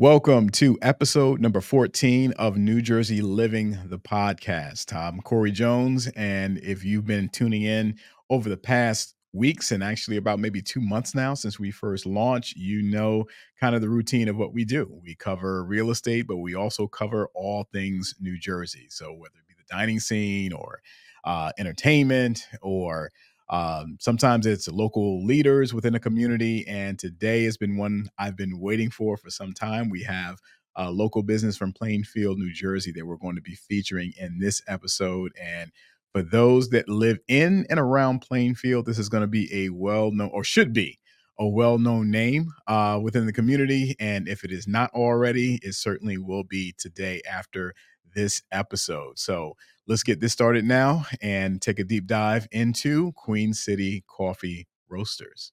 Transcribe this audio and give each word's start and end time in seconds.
Welcome 0.00 0.50
to 0.50 0.78
episode 0.80 1.40
number 1.40 1.60
14 1.60 2.30
of 2.34 2.56
New 2.56 2.80
Jersey 2.80 3.20
Living, 3.20 3.76
the 3.86 3.98
podcast. 3.98 4.94
I'm 4.94 5.20
Corey 5.20 5.50
Jones. 5.50 6.06
And 6.14 6.58
if 6.58 6.84
you've 6.84 7.04
been 7.04 7.28
tuning 7.28 7.62
in 7.62 7.96
over 8.30 8.48
the 8.48 8.56
past 8.56 9.16
weeks 9.32 9.72
and 9.72 9.82
actually 9.82 10.16
about 10.16 10.38
maybe 10.38 10.62
two 10.62 10.80
months 10.80 11.16
now 11.16 11.34
since 11.34 11.58
we 11.58 11.72
first 11.72 12.06
launched, 12.06 12.56
you 12.56 12.80
know 12.80 13.24
kind 13.58 13.74
of 13.74 13.80
the 13.80 13.88
routine 13.88 14.28
of 14.28 14.36
what 14.36 14.52
we 14.52 14.64
do. 14.64 14.88
We 15.02 15.16
cover 15.16 15.64
real 15.64 15.90
estate, 15.90 16.28
but 16.28 16.36
we 16.36 16.54
also 16.54 16.86
cover 16.86 17.28
all 17.34 17.66
things 17.72 18.14
New 18.20 18.38
Jersey. 18.38 18.86
So 18.90 19.06
whether 19.06 19.34
it 19.34 19.48
be 19.48 19.54
the 19.54 19.76
dining 19.76 19.98
scene 19.98 20.52
or 20.52 20.80
uh, 21.24 21.50
entertainment 21.58 22.46
or 22.62 23.10
um, 23.50 23.96
sometimes 24.00 24.46
it's 24.46 24.68
local 24.68 25.24
leaders 25.24 25.72
within 25.72 25.94
a 25.94 26.00
community, 26.00 26.66
and 26.68 26.98
today 26.98 27.44
has 27.44 27.56
been 27.56 27.76
one 27.76 28.10
I've 28.18 28.36
been 28.36 28.60
waiting 28.60 28.90
for 28.90 29.16
for 29.16 29.30
some 29.30 29.52
time. 29.52 29.88
We 29.88 30.02
have 30.02 30.38
a 30.76 30.90
local 30.90 31.22
business 31.22 31.56
from 31.56 31.72
Plainfield, 31.72 32.38
New 32.38 32.52
Jersey, 32.52 32.92
that 32.92 33.06
we're 33.06 33.16
going 33.16 33.36
to 33.36 33.42
be 33.42 33.54
featuring 33.54 34.12
in 34.18 34.38
this 34.38 34.62
episode. 34.68 35.32
And 35.40 35.72
for 36.12 36.22
those 36.22 36.70
that 36.70 36.88
live 36.88 37.18
in 37.26 37.66
and 37.68 37.80
around 37.80 38.20
Plainfield, 38.20 38.86
this 38.86 38.98
is 38.98 39.08
going 39.08 39.22
to 39.22 39.26
be 39.26 39.48
a 39.52 39.70
well 39.70 40.10
known, 40.12 40.30
or 40.32 40.44
should 40.44 40.72
be, 40.72 40.98
a 41.38 41.46
well 41.46 41.78
known 41.78 42.10
name 42.10 42.52
uh, 42.66 42.98
within 43.02 43.26
the 43.26 43.32
community. 43.32 43.96
And 43.98 44.28
if 44.28 44.44
it 44.44 44.52
is 44.52 44.66
not 44.66 44.90
already, 44.92 45.58
it 45.62 45.74
certainly 45.74 46.18
will 46.18 46.44
be 46.44 46.74
today 46.78 47.22
after 47.30 47.74
this 48.18 48.42
episode. 48.50 49.16
So 49.16 49.54
let's 49.86 50.02
get 50.02 50.18
this 50.18 50.32
started 50.32 50.64
now 50.64 51.06
and 51.22 51.62
take 51.62 51.78
a 51.78 51.84
deep 51.84 52.06
dive 52.06 52.48
into 52.50 53.12
Queen 53.12 53.54
City 53.54 54.02
Coffee 54.08 54.66
Roasters. 54.88 55.52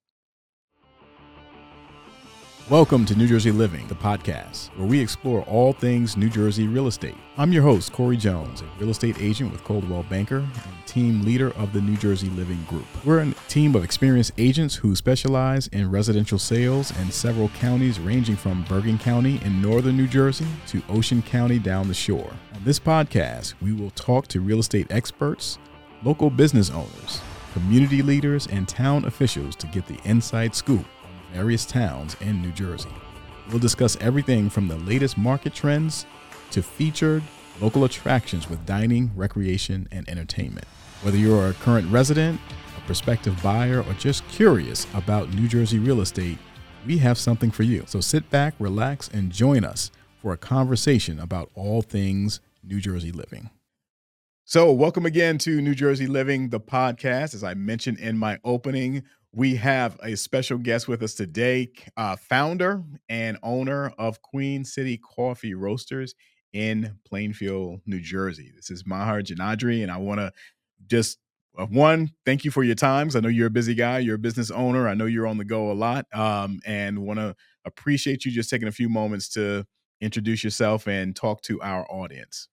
Welcome 2.68 3.06
to 3.06 3.16
New 3.16 3.28
Jersey 3.28 3.52
Living, 3.52 3.86
the 3.90 3.94
podcast, 3.94 4.70
where 4.76 4.88
we 4.88 5.00
explore 5.00 5.44
all 5.44 5.72
things 5.72 6.18
New 6.18 6.32
Jersey 6.32 6.66
real 6.66 6.88
estate. 6.88 7.14
I'm 7.38 7.54
your 7.54 7.62
host, 7.62 7.94
Corey 7.94 8.18
Jones, 8.18 8.62
a 8.62 8.80
real 8.80 8.90
estate 8.90 9.22
agent 9.22 9.52
with 9.52 9.64
Coldwell 9.64 10.02
Banker 10.10 10.38
and 10.38 10.88
team 10.88 11.22
leader 11.22 11.52
of 11.58 11.74
the 11.74 11.82
New 11.82 11.96
Jersey 11.96 12.28
Living 12.30 12.64
Group. 12.68 12.88
We're 13.06 13.20
a 13.20 13.32
team 13.50 13.76
of 13.76 13.84
experienced 13.84 14.32
agents 14.40 14.74
who 14.74 14.96
specialize 14.96 15.68
in 15.68 15.92
residential 15.92 16.40
sales 16.40 16.90
in 16.98 17.12
several 17.12 17.50
counties 17.50 18.00
ranging 18.00 18.36
from 18.36 18.64
Bergen 18.64 18.98
County 18.98 19.40
in 19.46 19.62
northern 19.62 19.96
New 19.96 20.08
Jersey 20.08 20.48
to 20.70 20.82
Ocean 20.90 21.22
County 21.22 21.60
down 21.60 21.88
the 21.88 21.94
shore. 21.94 22.34
On 22.56 22.64
this 22.64 22.80
podcast, 22.80 23.54
we 23.62 23.74
will 23.74 23.92
talk 23.92 24.26
to 24.30 24.42
real 24.42 24.58
estate 24.58 24.88
experts, 24.90 25.60
local 26.02 26.32
business 26.32 26.72
owners, 26.72 27.22
community 27.54 28.02
leaders, 28.02 28.48
and 28.48 28.68
town 28.68 29.06
officials 29.06 29.56
to 29.58 29.68
get 29.68 29.86
the 29.86 30.00
inside 30.04 30.56
scoop 30.56 30.88
various 31.36 31.66
towns 31.66 32.16
in 32.22 32.42
New 32.42 32.52
Jersey. 32.54 32.94
We'll 33.50 33.60
discuss 33.60 33.98
everything 34.00 34.50
from 34.50 34.70
the 34.70 34.78
latest 34.78 35.18
market 35.18 35.54
trends 35.54 36.06
to 36.52 36.64
featured 36.64 37.24
local 37.60 37.84
attractions 37.84 38.50
with 38.50 38.66
dining, 38.66 39.12
recreation, 39.18 39.86
and 39.92 40.08
entertainment. 40.10 40.66
Whether 41.02 41.18
you're 41.18 41.50
a 41.50 41.54
current 41.56 41.92
resident, 41.92 42.40
a 42.78 42.82
prospective 42.88 43.42
buyer, 43.44 43.82
or 43.82 43.94
just 43.96 44.26
curious 44.30 44.88
about 44.94 45.34
New 45.34 45.50
Jersey 45.50 45.78
real 45.78 46.00
estate, 46.00 46.38
we 46.88 47.00
have 47.00 47.18
something 47.18 47.52
for 47.52 47.64
you. 47.64 47.84
So 47.86 48.00
sit 48.00 48.30
back, 48.30 48.54
relax, 48.58 49.10
and 49.10 49.30
join 49.30 49.66
us 49.66 49.92
for 50.22 50.32
a 50.32 50.38
conversation 50.38 51.20
about 51.20 51.52
all 51.54 51.82
things 51.82 52.40
New 52.64 52.80
Jersey 52.80 53.12
living. 53.12 53.50
So, 54.48 54.72
welcome 54.72 55.08
again 55.08 55.40
to 55.40 55.60
New 55.60 55.74
Jersey 55.74 56.06
Living, 56.06 56.50
the 56.50 56.60
podcast. 56.60 57.34
As 57.34 57.44
I 57.44 57.56
mentioned 57.56 57.98
in 57.98 58.16
my 58.16 58.38
opening, 58.44 59.02
we 59.36 59.56
have 59.56 60.00
a 60.02 60.16
special 60.16 60.58
guest 60.58 60.88
with 60.88 61.04
us 61.04 61.14
today, 61.14 61.70
uh, 61.98 62.16
founder 62.16 62.82
and 63.10 63.38
owner 63.44 63.92
of 63.98 64.22
Queen 64.22 64.64
City 64.64 64.98
Coffee 64.98 65.54
Roasters 65.54 66.16
in 66.54 66.98
Plainfield, 67.06 67.82
New 67.86 68.00
Jersey. 68.00 68.54
This 68.56 68.72
is 68.72 68.86
Maher 68.86 69.22
Janadri, 69.22 69.84
and 69.84 69.92
I 69.92 69.98
want 69.98 70.22
to 70.22 70.32
just 70.88 71.20
uh, 71.58 71.66
one 71.66 72.12
thank 72.26 72.46
you 72.46 72.52
for 72.52 72.64
your 72.64 72.76
time. 72.76 73.10
I 73.14 73.20
know 73.20 73.28
you're 73.28 73.48
a 73.48 73.52
busy 73.52 73.76
guy, 73.76 74.00
you're 74.00 74.16
a 74.16 74.20
business 74.20 74.52
owner. 74.52 74.88
I 74.88 74.94
know 74.94 75.06
you're 75.06 75.28
on 75.28 75.38
the 75.38 75.44
go 75.44 75.70
a 75.70 75.74
lot, 75.74 76.06
um, 76.14 76.62
and 76.66 77.00
want 77.00 77.20
to 77.20 77.36
appreciate 77.66 78.24
you 78.24 78.32
just 78.32 78.50
taking 78.50 78.70
a 78.70 78.72
few 78.74 78.88
moments 78.88 79.28
to 79.34 79.66
introduce 80.00 80.46
yourself 80.46 80.88
and 80.88 81.14
talk 81.14 81.42
to 81.42 81.62
our 81.62 81.86
audience. 81.92 82.48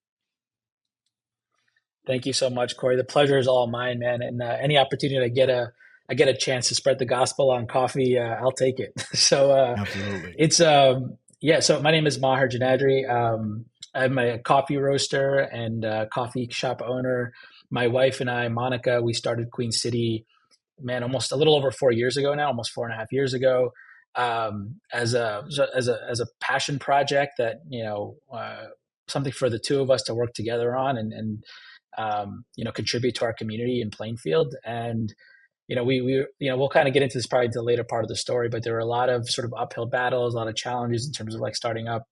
Thank 2.08 2.26
you 2.26 2.32
so 2.32 2.50
much, 2.50 2.76
Corey. 2.76 2.96
The 2.96 3.04
pleasure 3.04 3.38
is 3.38 3.46
all 3.46 3.68
mine, 3.68 4.00
man. 4.00 4.20
And 4.20 4.42
uh, 4.42 4.56
any 4.60 4.76
opportunity 4.76 5.20
to 5.20 5.32
get 5.32 5.48
a 5.48 5.72
I 6.12 6.14
get 6.14 6.28
a 6.28 6.34
chance 6.34 6.68
to 6.68 6.74
spread 6.74 6.98
the 6.98 7.06
gospel 7.06 7.50
on 7.50 7.66
coffee, 7.66 8.18
uh, 8.18 8.34
I'll 8.34 8.52
take 8.52 8.78
it. 8.78 8.92
so 9.14 9.50
uh, 9.50 9.76
Absolutely. 9.78 10.34
it's 10.38 10.60
um, 10.60 11.16
yeah. 11.40 11.60
So 11.60 11.80
my 11.80 11.90
name 11.90 12.06
is 12.06 12.20
Maher 12.20 12.48
Janadri. 12.48 13.08
Um, 13.08 13.64
I'm 13.94 14.18
a 14.18 14.38
coffee 14.38 14.76
roaster 14.76 15.38
and 15.38 15.86
coffee 16.12 16.48
shop 16.50 16.82
owner. 16.84 17.32
My 17.70 17.86
wife 17.86 18.20
and 18.20 18.30
I, 18.30 18.48
Monica, 18.48 19.00
we 19.00 19.14
started 19.14 19.50
Queen 19.50 19.72
City, 19.72 20.26
man, 20.78 21.02
almost 21.02 21.32
a 21.32 21.36
little 21.36 21.56
over 21.56 21.70
four 21.70 21.92
years 21.92 22.18
ago 22.18 22.34
now, 22.34 22.48
almost 22.48 22.72
four 22.72 22.84
and 22.84 22.94
a 22.94 22.98
half 22.98 23.10
years 23.10 23.32
ago, 23.32 23.72
um, 24.14 24.80
as 24.92 25.14
a 25.14 25.44
as 25.74 25.88
a 25.88 25.96
as 26.10 26.20
a 26.20 26.26
passion 26.42 26.78
project 26.78 27.38
that 27.38 27.60
you 27.70 27.82
know 27.82 28.16
uh, 28.30 28.66
something 29.08 29.32
for 29.32 29.48
the 29.48 29.58
two 29.58 29.80
of 29.80 29.90
us 29.90 30.02
to 30.02 30.14
work 30.14 30.34
together 30.34 30.76
on 30.76 30.98
and 30.98 31.14
and 31.14 31.44
um, 31.96 32.44
you 32.54 32.64
know 32.66 32.72
contribute 32.72 33.14
to 33.14 33.24
our 33.24 33.32
community 33.32 33.80
in 33.80 33.90
Plainfield 33.90 34.54
and 34.62 35.14
you 35.72 35.76
know, 35.76 35.84
we 35.84 36.02
we 36.02 36.26
you 36.38 36.50
know 36.50 36.58
we'll 36.58 36.68
kind 36.68 36.86
of 36.86 36.92
get 36.92 37.02
into 37.02 37.16
this 37.16 37.26
probably 37.26 37.48
the 37.50 37.62
later 37.62 37.82
part 37.82 38.04
of 38.04 38.08
the 38.08 38.14
story, 38.14 38.50
but 38.50 38.62
there 38.62 38.74
were 38.74 38.78
a 38.78 38.84
lot 38.84 39.08
of 39.08 39.26
sort 39.30 39.46
of 39.46 39.54
uphill 39.56 39.86
battles, 39.86 40.34
a 40.34 40.36
lot 40.36 40.46
of 40.46 40.54
challenges 40.54 41.06
in 41.06 41.14
terms 41.14 41.34
of 41.34 41.40
like 41.40 41.56
starting 41.56 41.88
up, 41.88 42.02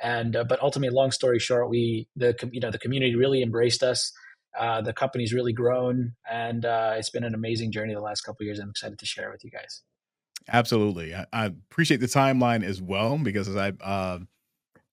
and 0.00 0.36
uh, 0.36 0.44
but 0.44 0.62
ultimately, 0.62 0.94
long 0.94 1.10
story 1.10 1.40
short, 1.40 1.68
we 1.68 2.06
the 2.14 2.36
you 2.52 2.60
know 2.60 2.70
the 2.70 2.78
community 2.78 3.16
really 3.16 3.42
embraced 3.42 3.82
us. 3.82 4.12
Uh, 4.56 4.80
the 4.80 4.92
company's 4.92 5.34
really 5.34 5.52
grown, 5.52 6.12
and 6.30 6.64
uh, 6.64 6.94
it's 6.96 7.10
been 7.10 7.24
an 7.24 7.34
amazing 7.34 7.72
journey 7.72 7.94
the 7.94 8.00
last 8.00 8.20
couple 8.20 8.46
years. 8.46 8.60
I'm 8.60 8.70
excited 8.70 9.00
to 9.00 9.06
share 9.06 9.28
with 9.32 9.42
you 9.42 9.50
guys. 9.50 9.82
Absolutely, 10.48 11.12
I, 11.12 11.26
I 11.32 11.46
appreciate 11.46 11.98
the 11.98 12.06
timeline 12.06 12.62
as 12.62 12.80
well 12.80 13.18
because 13.18 13.48
as 13.48 13.56
I 13.56 13.72
uh, 13.82 14.20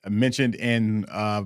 mentioned 0.09 0.55
in 0.55 1.05
uh, 1.11 1.43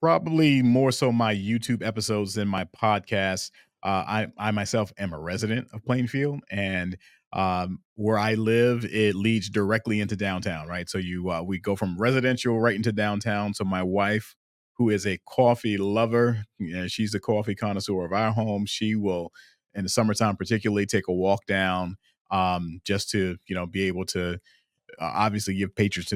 probably 0.00 0.62
more 0.62 0.92
so 0.92 1.12
my 1.12 1.34
YouTube 1.34 1.86
episodes 1.86 2.32
than 2.32 2.48
my 2.48 2.64
podcast 2.64 3.50
uh, 3.82 4.04
I 4.06 4.26
I 4.38 4.50
myself 4.50 4.92
am 4.98 5.12
a 5.12 5.18
resident 5.18 5.68
of 5.72 5.84
Plainfield, 5.84 6.40
and 6.50 6.96
um, 7.32 7.80
where 7.94 8.18
I 8.18 8.34
live, 8.34 8.84
it 8.84 9.14
leads 9.14 9.48
directly 9.48 10.00
into 10.00 10.16
downtown. 10.16 10.68
Right, 10.68 10.88
so 10.88 10.98
you 10.98 11.30
uh, 11.30 11.42
we 11.42 11.58
go 11.58 11.76
from 11.76 11.98
residential 11.98 12.60
right 12.60 12.76
into 12.76 12.92
downtown. 12.92 13.54
So 13.54 13.64
my 13.64 13.82
wife, 13.82 14.34
who 14.76 14.90
is 14.90 15.06
a 15.06 15.18
coffee 15.28 15.76
lover, 15.76 16.44
you 16.58 16.74
know, 16.74 16.86
she's 16.88 17.12
the 17.12 17.20
coffee 17.20 17.54
connoisseur 17.54 18.04
of 18.04 18.12
our 18.12 18.32
home. 18.32 18.66
She 18.66 18.94
will, 18.94 19.32
in 19.74 19.84
the 19.84 19.88
summertime, 19.90 20.36
particularly, 20.36 20.86
take 20.86 21.08
a 21.08 21.12
walk 21.12 21.46
down 21.46 21.96
um, 22.30 22.80
just 22.84 23.10
to 23.10 23.36
you 23.46 23.54
know 23.54 23.66
be 23.66 23.84
able 23.84 24.04
to 24.06 24.38
uh, 25.00 25.12
obviously 25.14 25.54
give 25.54 25.74
patronage 25.74 26.08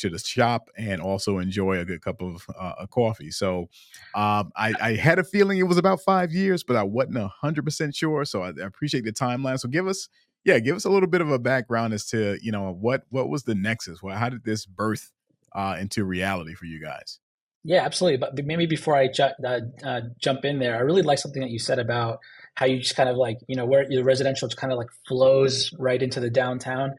to, 0.00 0.08
the 0.08 0.18
shop 0.18 0.70
and 0.78 1.00
also 1.00 1.38
enjoy 1.38 1.78
a 1.78 1.84
good 1.84 2.00
cup 2.00 2.22
of 2.22 2.46
uh, 2.58 2.86
coffee. 2.86 3.30
So 3.30 3.68
um, 4.14 4.52
I, 4.56 4.72
I, 4.80 4.92
had 4.94 5.18
a 5.18 5.24
feeling 5.24 5.58
it 5.58 5.64
was 5.64 5.78
about 5.78 6.00
five 6.00 6.32
years, 6.32 6.62
but 6.62 6.76
I 6.76 6.84
wasn't 6.84 7.18
hundred 7.18 7.64
percent 7.64 7.94
sure. 7.94 8.24
So 8.24 8.42
I, 8.42 8.48
I, 8.48 8.64
appreciate 8.64 9.04
the 9.04 9.12
timeline. 9.12 9.58
So 9.58 9.68
give 9.68 9.88
us, 9.88 10.08
yeah, 10.44 10.60
give 10.60 10.76
us 10.76 10.84
a 10.84 10.90
little 10.90 11.08
bit 11.08 11.22
of 11.22 11.30
a 11.30 11.38
background 11.38 11.92
as 11.92 12.06
to 12.06 12.38
you 12.40 12.52
know 12.52 12.70
what 12.72 13.02
what 13.10 13.28
was 13.28 13.42
the 13.42 13.54
nexus? 13.54 14.02
Well, 14.02 14.16
how 14.16 14.28
did 14.28 14.44
this 14.44 14.64
birth 14.64 15.10
uh, 15.52 15.76
into 15.80 16.04
reality 16.04 16.54
for 16.54 16.66
you 16.66 16.80
guys? 16.80 17.18
Yeah, 17.64 17.84
absolutely. 17.84 18.18
But 18.18 18.44
maybe 18.44 18.66
before 18.66 18.94
I 18.94 19.08
ju- 19.08 19.24
uh, 19.44 19.60
uh, 19.82 20.00
jump 20.20 20.44
in 20.44 20.58
there, 20.58 20.76
I 20.76 20.80
really 20.80 21.02
like 21.02 21.18
something 21.18 21.40
that 21.40 21.50
you 21.50 21.58
said 21.58 21.78
about 21.78 22.18
how 22.54 22.66
you 22.66 22.78
just 22.78 22.94
kind 22.94 23.08
of 23.08 23.16
like 23.16 23.38
you 23.48 23.56
know 23.56 23.66
where 23.66 23.90
your 23.90 24.04
residential 24.04 24.46
just 24.46 24.60
kind 24.60 24.72
of 24.72 24.78
like 24.78 24.90
flows 25.08 25.72
right 25.78 26.00
into 26.00 26.20
the 26.20 26.30
downtown 26.30 26.94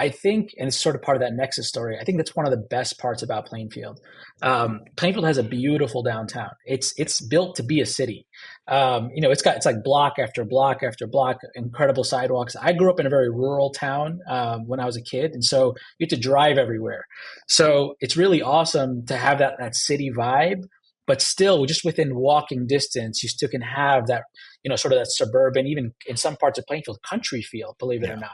I 0.00 0.08
think, 0.08 0.54
and 0.58 0.66
it's 0.68 0.80
sort 0.80 0.96
of 0.96 1.02
part 1.02 1.18
of 1.18 1.20
that 1.20 1.34
Nexus 1.34 1.68
story. 1.68 1.98
I 2.00 2.04
think 2.04 2.16
that's 2.16 2.34
one 2.34 2.46
of 2.46 2.50
the 2.50 2.66
best 2.70 2.98
parts 2.98 3.22
about 3.22 3.44
Plainfield. 3.44 4.00
Um, 4.40 4.80
Plainfield 4.96 5.26
has 5.26 5.36
a 5.36 5.42
beautiful 5.42 6.02
downtown. 6.02 6.48
It's 6.64 6.94
it's 6.96 7.20
built 7.20 7.56
to 7.56 7.62
be 7.62 7.82
a 7.82 7.86
city. 7.86 8.26
Um, 8.66 9.10
you 9.14 9.20
know, 9.20 9.30
it's 9.30 9.42
got 9.42 9.56
it's 9.56 9.66
like 9.66 9.84
block 9.84 10.14
after 10.18 10.42
block 10.46 10.82
after 10.82 11.06
block, 11.06 11.40
incredible 11.54 12.02
sidewalks. 12.02 12.56
I 12.56 12.72
grew 12.72 12.90
up 12.90 12.98
in 12.98 13.04
a 13.04 13.10
very 13.10 13.28
rural 13.28 13.72
town 13.72 14.20
um, 14.26 14.66
when 14.66 14.80
I 14.80 14.86
was 14.86 14.96
a 14.96 15.02
kid, 15.02 15.32
and 15.32 15.44
so 15.44 15.74
you 15.98 16.06
have 16.06 16.08
to 16.08 16.16
drive 16.16 16.56
everywhere. 16.56 17.04
So 17.46 17.94
it's 18.00 18.16
really 18.16 18.40
awesome 18.40 19.04
to 19.06 19.18
have 19.18 19.38
that 19.40 19.56
that 19.58 19.76
city 19.76 20.10
vibe 20.10 20.62
but 21.10 21.20
still 21.20 21.66
just 21.66 21.84
within 21.84 22.14
walking 22.14 22.68
distance 22.68 23.20
you 23.20 23.28
still 23.28 23.48
can 23.48 23.62
have 23.62 24.06
that 24.06 24.22
you 24.62 24.68
know 24.68 24.76
sort 24.76 24.92
of 24.92 25.00
that 25.00 25.10
suburban 25.10 25.66
even 25.66 25.92
in 26.06 26.16
some 26.16 26.36
parts 26.36 26.56
of 26.56 26.64
plainfield 26.66 26.98
country 27.02 27.42
feel 27.42 27.74
believe 27.80 28.04
it 28.04 28.06
yeah. 28.06 28.12
or 28.12 28.16
not. 28.16 28.30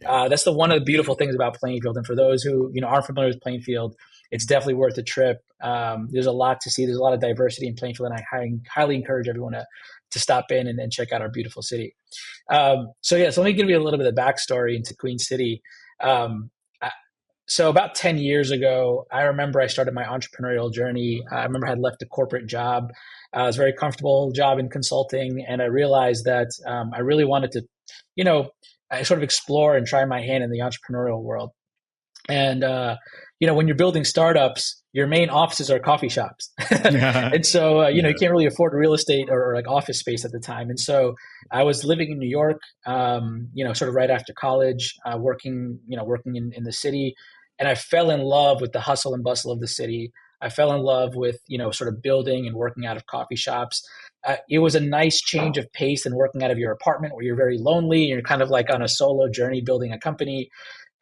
Yeah. 0.00 0.10
uh, 0.10 0.28
that's 0.30 0.44
the 0.44 0.52
one 0.52 0.72
of 0.72 0.78
the 0.78 0.84
beautiful 0.86 1.16
things 1.16 1.34
about 1.34 1.56
plainfield. 1.56 1.98
And 1.98 2.06
for 2.06 2.16
those 2.16 2.42
who 2.42 2.70
you 2.72 2.80
know 2.80 2.86
aren't 2.86 3.04
familiar 3.04 3.28
with 3.28 3.42
plainfield 3.42 3.94
it's 4.30 4.46
definitely 4.46 4.74
worth 4.74 4.94
the 4.94 5.02
trip. 5.02 5.42
Um, 5.62 6.08
there's 6.10 6.24
a 6.24 6.32
lot 6.32 6.62
to 6.62 6.70
see. 6.70 6.86
There's 6.86 6.96
a 6.96 7.02
lot 7.02 7.12
of 7.12 7.20
diversity 7.20 7.68
in 7.68 7.74
plainfield 7.74 8.10
and 8.10 8.18
i 8.18 8.24
highly, 8.28 8.60
highly 8.74 8.94
encourage 8.96 9.28
everyone 9.28 9.52
to 9.52 9.66
to 10.12 10.18
stop 10.18 10.46
in 10.50 10.66
and, 10.66 10.78
and 10.78 10.90
check 10.90 11.12
out 11.12 11.20
our 11.20 11.28
beautiful 11.28 11.60
city. 11.60 11.94
Um, 12.50 12.92
so 13.02 13.16
yeah 13.16 13.28
so 13.28 13.42
let 13.42 13.48
me 13.48 13.52
give 13.52 13.68
you 13.68 13.78
a 13.78 13.84
little 13.84 13.98
bit 13.98 14.06
of 14.06 14.14
backstory 14.14 14.76
into 14.76 14.96
queen 14.96 15.18
city. 15.18 15.60
Um, 16.00 16.50
so 17.46 17.68
about 17.68 17.94
10 17.94 18.18
years 18.18 18.50
ago, 18.50 19.06
I 19.12 19.22
remember 19.22 19.60
I 19.60 19.66
started 19.66 19.92
my 19.92 20.04
entrepreneurial 20.04 20.72
journey. 20.72 21.22
I 21.30 21.44
remember 21.44 21.66
I 21.66 21.70
had 21.70 21.80
left 21.80 22.02
a 22.02 22.06
corporate 22.06 22.46
job. 22.46 22.90
Uh, 23.34 23.40
I 23.40 23.46
was 23.46 23.56
a 23.56 23.58
very 23.58 23.72
comfortable 23.72 24.32
job 24.32 24.58
in 24.58 24.70
consulting, 24.70 25.44
and 25.46 25.60
I 25.60 25.66
realized 25.66 26.24
that 26.24 26.48
um, 26.66 26.92
I 26.94 27.00
really 27.00 27.24
wanted 27.24 27.52
to, 27.52 27.62
you 28.16 28.24
know, 28.24 28.50
I 28.90 29.02
sort 29.02 29.18
of 29.18 29.24
explore 29.24 29.76
and 29.76 29.86
try 29.86 30.04
my 30.04 30.22
hand 30.22 30.42
in 30.42 30.50
the 30.50 30.60
entrepreneurial 30.60 31.22
world. 31.22 31.50
And 32.28 32.64
uh, 32.64 32.96
you 33.40 33.46
know, 33.46 33.54
when 33.54 33.66
you're 33.66 33.76
building 33.76 34.04
startups, 34.04 34.82
your 34.94 35.06
main 35.06 35.28
offices 35.28 35.70
are 35.70 35.78
coffee 35.78 36.08
shops, 36.08 36.50
and 36.70 37.44
so 37.44 37.82
uh, 37.82 37.88
you 37.88 38.00
know 38.00 38.08
you 38.08 38.14
can't 38.14 38.30
really 38.30 38.46
afford 38.46 38.72
real 38.72 38.94
estate 38.94 39.28
or, 39.28 39.50
or, 39.50 39.54
like 39.54 39.68
office 39.68 39.98
space 39.98 40.24
at 40.24 40.30
the 40.30 40.38
time. 40.38 40.70
And 40.70 40.80
so 40.80 41.14
I 41.50 41.64
was 41.64 41.84
living 41.84 42.12
in 42.12 42.18
New 42.18 42.28
York, 42.28 42.60
um, 42.86 43.48
you 43.52 43.64
know, 43.64 43.74
sort 43.74 43.90
of 43.90 43.94
right 43.94 44.08
after 44.08 44.32
college, 44.32 44.94
uh, 45.04 45.18
working, 45.18 45.80
you 45.86 45.96
know, 45.96 46.04
working 46.04 46.36
in, 46.36 46.52
in 46.54 46.64
the 46.64 46.72
city, 46.72 47.14
and 47.58 47.68
I 47.68 47.74
fell 47.74 48.10
in 48.10 48.20
love 48.20 48.60
with 48.60 48.72
the 48.72 48.80
hustle 48.80 49.14
and 49.14 49.24
bustle 49.24 49.52
of 49.52 49.60
the 49.60 49.68
city. 49.68 50.12
I 50.40 50.48
fell 50.48 50.72
in 50.72 50.82
love 50.82 51.14
with 51.14 51.38
you 51.46 51.58
know 51.58 51.70
sort 51.70 51.88
of 51.88 52.02
building 52.02 52.46
and 52.46 52.56
working 52.56 52.86
out 52.86 52.96
of 52.96 53.06
coffee 53.06 53.36
shops. 53.36 53.82
Uh, 54.26 54.36
it 54.48 54.58
was 54.58 54.74
a 54.74 54.80
nice 54.80 55.20
change 55.20 55.58
of 55.58 55.70
pace 55.72 56.04
than 56.04 56.16
working 56.16 56.42
out 56.42 56.50
of 56.50 56.58
your 56.58 56.72
apartment 56.72 57.14
where 57.14 57.24
you're 57.24 57.36
very 57.36 57.58
lonely. 57.58 58.04
You're 58.04 58.22
kind 58.22 58.42
of 58.42 58.50
like 58.50 58.72
on 58.72 58.82
a 58.82 58.88
solo 58.88 59.28
journey 59.28 59.60
building 59.60 59.92
a 59.92 59.98
company. 59.98 60.50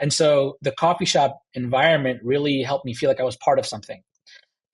And 0.00 0.12
so 0.12 0.58
the 0.60 0.72
coffee 0.72 1.04
shop 1.04 1.38
environment 1.54 2.20
really 2.24 2.62
helped 2.62 2.84
me 2.84 2.94
feel 2.94 3.08
like 3.08 3.20
I 3.20 3.24
was 3.24 3.36
part 3.36 3.60
of 3.60 3.66
something. 3.66 4.02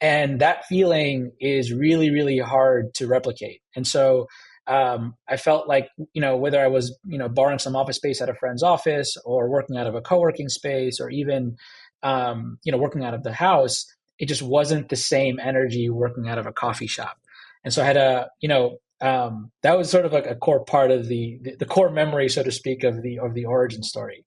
And 0.00 0.40
that 0.40 0.64
feeling 0.64 1.32
is 1.40 1.72
really, 1.72 2.10
really 2.10 2.38
hard 2.38 2.94
to 2.94 3.06
replicate. 3.06 3.60
And 3.76 3.86
so 3.86 4.28
um, 4.68 5.14
I 5.26 5.38
felt 5.38 5.66
like, 5.66 5.88
you 6.12 6.20
know, 6.20 6.36
whether 6.36 6.60
I 6.60 6.68
was, 6.68 6.96
you 7.04 7.18
know, 7.18 7.28
borrowing 7.28 7.58
some 7.58 7.74
office 7.74 7.96
space 7.96 8.20
at 8.20 8.28
a 8.28 8.34
friend's 8.34 8.62
office 8.62 9.16
or 9.24 9.48
working 9.48 9.78
out 9.78 9.86
of 9.86 9.94
a 9.94 10.02
co 10.02 10.20
working 10.20 10.48
space 10.48 11.00
or 11.00 11.10
even, 11.10 11.56
um, 12.02 12.58
you 12.64 12.70
know, 12.70 12.78
working 12.78 13.02
out 13.02 13.14
of 13.14 13.22
the 13.22 13.32
house, 13.32 13.86
it 14.18 14.26
just 14.26 14.42
wasn't 14.42 14.90
the 14.90 14.96
same 14.96 15.40
energy 15.40 15.88
working 15.88 16.28
out 16.28 16.38
of 16.38 16.46
a 16.46 16.52
coffee 16.52 16.86
shop. 16.86 17.16
And 17.64 17.72
so 17.72 17.82
I 17.82 17.86
had 17.86 17.96
a, 17.96 18.28
you 18.40 18.48
know, 18.48 18.76
um, 19.00 19.50
that 19.62 19.78
was 19.78 19.90
sort 19.90 20.04
of 20.04 20.12
like 20.12 20.26
a 20.26 20.34
core 20.34 20.64
part 20.64 20.90
of 20.90 21.08
the, 21.08 21.38
the, 21.42 21.56
the 21.56 21.64
core 21.64 21.90
memory, 21.90 22.28
so 22.28 22.42
to 22.42 22.52
speak, 22.52 22.84
of 22.84 23.02
the 23.02 23.20
of 23.20 23.34
the 23.34 23.46
origin 23.46 23.82
story. 23.82 24.24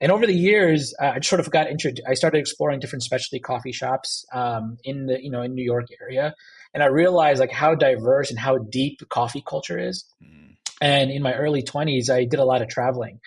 And 0.00 0.12
over 0.12 0.26
the 0.26 0.34
years, 0.34 0.94
uh, 1.00 1.12
I 1.16 1.20
sort 1.20 1.40
of 1.40 1.50
got 1.50 1.68
introduced. 1.70 2.06
I 2.08 2.14
started 2.14 2.38
exploring 2.38 2.80
different 2.80 3.02
specialty 3.02 3.40
coffee 3.40 3.72
shops 3.72 4.24
um, 4.32 4.76
in 4.84 5.06
the 5.06 5.22
you 5.22 5.30
know 5.30 5.42
in 5.42 5.54
New 5.54 5.64
York 5.64 5.86
area, 6.00 6.34
and 6.74 6.82
I 6.82 6.86
realized 6.86 7.40
like 7.40 7.52
how 7.52 7.74
diverse 7.74 8.30
and 8.30 8.38
how 8.38 8.58
deep 8.58 9.00
coffee 9.08 9.42
culture 9.46 9.78
is. 9.78 10.04
Mm. 10.22 10.56
And 10.80 11.10
in 11.10 11.22
my 11.22 11.34
early 11.34 11.62
twenties, 11.62 12.10
I 12.10 12.24
did 12.24 12.40
a 12.40 12.44
lot 12.44 12.62
of 12.62 12.68
traveling, 12.68 13.20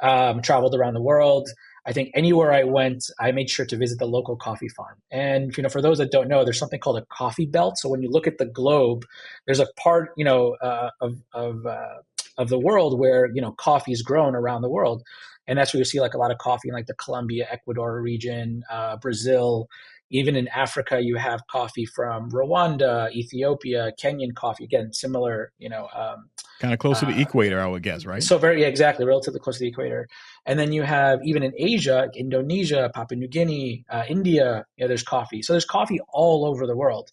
um, 0.00 0.42
traveled 0.42 0.74
around 0.74 0.94
the 0.94 1.02
world. 1.02 1.48
I 1.86 1.92
think 1.92 2.10
anywhere 2.14 2.52
I 2.52 2.64
went, 2.64 3.04
I 3.18 3.32
made 3.32 3.48
sure 3.48 3.64
to 3.64 3.76
visit 3.76 3.98
the 3.98 4.06
local 4.06 4.36
coffee 4.36 4.68
farm. 4.68 4.98
And 5.10 5.56
you 5.56 5.62
know, 5.62 5.70
for 5.70 5.80
those 5.80 5.98
that 5.98 6.10
don't 6.10 6.28
know, 6.28 6.44
there's 6.44 6.58
something 6.58 6.80
called 6.80 6.98
a 6.98 7.06
coffee 7.06 7.46
belt. 7.46 7.78
So 7.78 7.88
when 7.88 8.02
you 8.02 8.10
look 8.10 8.26
at 8.26 8.36
the 8.36 8.46
globe, 8.46 9.06
there's 9.46 9.60
a 9.60 9.68
part 9.78 10.10
you 10.16 10.24
know 10.24 10.56
uh, 10.60 10.90
of 11.00 11.16
of 11.32 11.64
uh, 11.64 11.96
of 12.36 12.48
the 12.48 12.58
world 12.58 12.98
where 12.98 13.30
you 13.32 13.40
know 13.40 13.52
coffee 13.52 13.92
is 13.92 14.02
grown 14.02 14.34
around 14.34 14.62
the 14.62 14.68
world 14.68 15.02
and 15.48 15.58
that's 15.58 15.72
where 15.72 15.78
you 15.78 15.84
see 15.84 15.98
like 15.98 16.14
a 16.14 16.18
lot 16.18 16.30
of 16.30 16.38
coffee 16.38 16.68
in 16.68 16.74
like 16.74 16.86
the 16.86 16.94
Colombia, 16.94 17.48
Ecuador 17.50 18.00
region, 18.00 18.62
uh, 18.70 18.98
Brazil. 18.98 19.68
Even 20.10 20.36
in 20.36 20.48
Africa, 20.48 21.00
you 21.00 21.16
have 21.16 21.46
coffee 21.50 21.84
from 21.84 22.30
Rwanda, 22.30 23.10
Ethiopia, 23.12 23.92
Kenyan 24.00 24.34
coffee. 24.34 24.64
Again, 24.64 24.92
similar, 24.92 25.52
you 25.58 25.68
know, 25.68 25.88
um, 25.94 26.30
kind 26.60 26.72
of 26.72 26.80
close 26.80 27.00
to 27.00 27.06
the 27.06 27.12
uh, 27.12 27.20
equator, 27.20 27.60
I 27.60 27.66
would 27.66 27.82
guess, 27.82 28.06
right? 28.06 28.22
So 28.22 28.38
very 28.38 28.62
yeah, 28.62 28.68
exactly, 28.68 29.04
relatively 29.04 29.40
close 29.40 29.58
to 29.58 29.64
the 29.64 29.68
equator. 29.68 30.08
And 30.46 30.58
then 30.58 30.72
you 30.72 30.82
have 30.82 31.20
even 31.24 31.42
in 31.42 31.52
Asia, 31.56 32.08
Indonesia, 32.14 32.90
Papua 32.94 33.18
New 33.18 33.28
Guinea, 33.28 33.84
uh, 33.90 34.04
India. 34.08 34.64
You 34.76 34.84
know, 34.84 34.88
there's 34.88 35.02
coffee. 35.02 35.42
So 35.42 35.52
there's 35.52 35.64
coffee 35.64 36.00
all 36.12 36.44
over 36.44 36.66
the 36.66 36.76
world. 36.76 37.10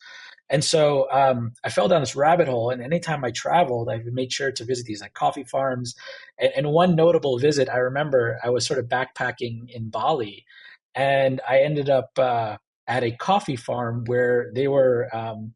And 0.50 0.64
so 0.64 1.12
um, 1.12 1.54
I 1.64 1.70
fell 1.70 1.88
down 1.88 2.02
this 2.02 2.16
rabbit 2.16 2.48
hole. 2.48 2.70
And 2.70 2.82
anytime 2.82 3.26
I 3.26 3.32
traveled, 3.32 3.90
I 3.90 4.02
made 4.06 4.32
sure 4.32 4.52
to 4.52 4.64
visit 4.64 4.86
these 4.86 5.02
like 5.02 5.14
coffee 5.14 5.44
farms. 5.44 5.96
And, 6.40 6.52
and 6.56 6.72
one 6.72 6.96
notable 6.96 7.40
visit, 7.40 7.68
I 7.68 7.78
remember 7.78 8.40
I 8.44 8.50
was 8.50 8.66
sort 8.66 8.80
of 8.80 8.86
backpacking 8.86 9.70
in 9.70 9.90
Bali, 9.90 10.46
and 10.94 11.42
I 11.50 11.60
ended 11.60 11.90
up 11.90 12.12
uh, 12.18 12.58
at 12.88 13.04
a 13.04 13.12
coffee 13.12 13.56
farm 13.56 14.04
where 14.06 14.52
they 14.54 14.68
were. 14.68 15.10
Um, 15.16 15.54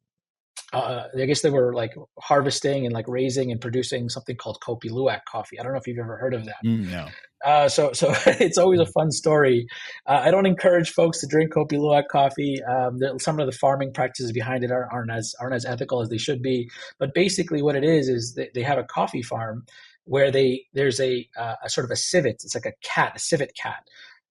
uh, 0.72 1.08
I 1.20 1.26
guess 1.26 1.42
they 1.42 1.50
were 1.50 1.74
like 1.74 1.96
harvesting 2.20 2.86
and 2.86 2.94
like 2.94 3.08
raising 3.08 3.52
and 3.52 3.60
producing 3.60 4.08
something 4.08 4.36
called 4.36 4.60
Kopi 4.62 4.92
Luwak 4.92 5.22
coffee. 5.28 5.60
I 5.60 5.64
don't 5.64 5.72
know 5.72 5.80
if 5.80 5.88
you've 5.88 5.98
ever 5.98 6.18
heard 6.18 6.36
of 6.36 6.46
that. 6.46 6.58
Mm, 6.64 6.92
no. 6.92 7.08
Uh, 7.44 7.70
so, 7.70 7.94
so 7.94 8.14
it's 8.28 8.58
always 8.58 8.80
a 8.80 8.86
fun 8.86 9.12
story. 9.12 9.66
Uh, 10.06 10.22
I 10.26 10.32
don't 10.32 10.46
encourage 10.46 10.92
folks 10.92 11.22
to 11.22 11.28
drink 11.28 11.54
Kopi 11.54 11.74
Luwak 11.74 12.08
coffee. 12.12 12.58
Um, 12.64 13.00
some 13.20 13.40
of 13.40 13.48
the 13.48 13.52
farming 13.52 13.94
practices 13.94 14.32
behind 14.32 14.64
it 14.64 14.72
aren't, 14.72 14.94
aren't, 14.94 15.12
as 15.12 15.34
aren't 15.40 15.56
as 15.56 15.66
ethical 15.66 16.02
as 16.02 16.10
they 16.10 16.18
should 16.18 16.42
be. 16.42 16.70
But 17.00 17.14
basically, 17.14 17.62
what 17.62 17.76
it 17.76 17.84
is 17.84 18.10
is 18.10 18.34
they, 18.36 18.50
they 18.54 18.64
have 18.64 18.78
a 18.78 18.84
coffee 18.84 19.24
farm 19.24 19.66
where 20.06 20.32
they 20.32 20.66
there's 20.74 21.00
a, 21.00 21.28
uh, 21.38 21.56
a 21.64 21.70
sort 21.70 21.86
of 21.86 21.92
a 21.92 21.96
civet. 21.96 22.42
It's 22.44 22.56
like 22.56 22.66
a 22.66 22.74
cat, 22.84 23.14
a 23.16 23.20
civet 23.20 23.54
cat, 23.60 23.84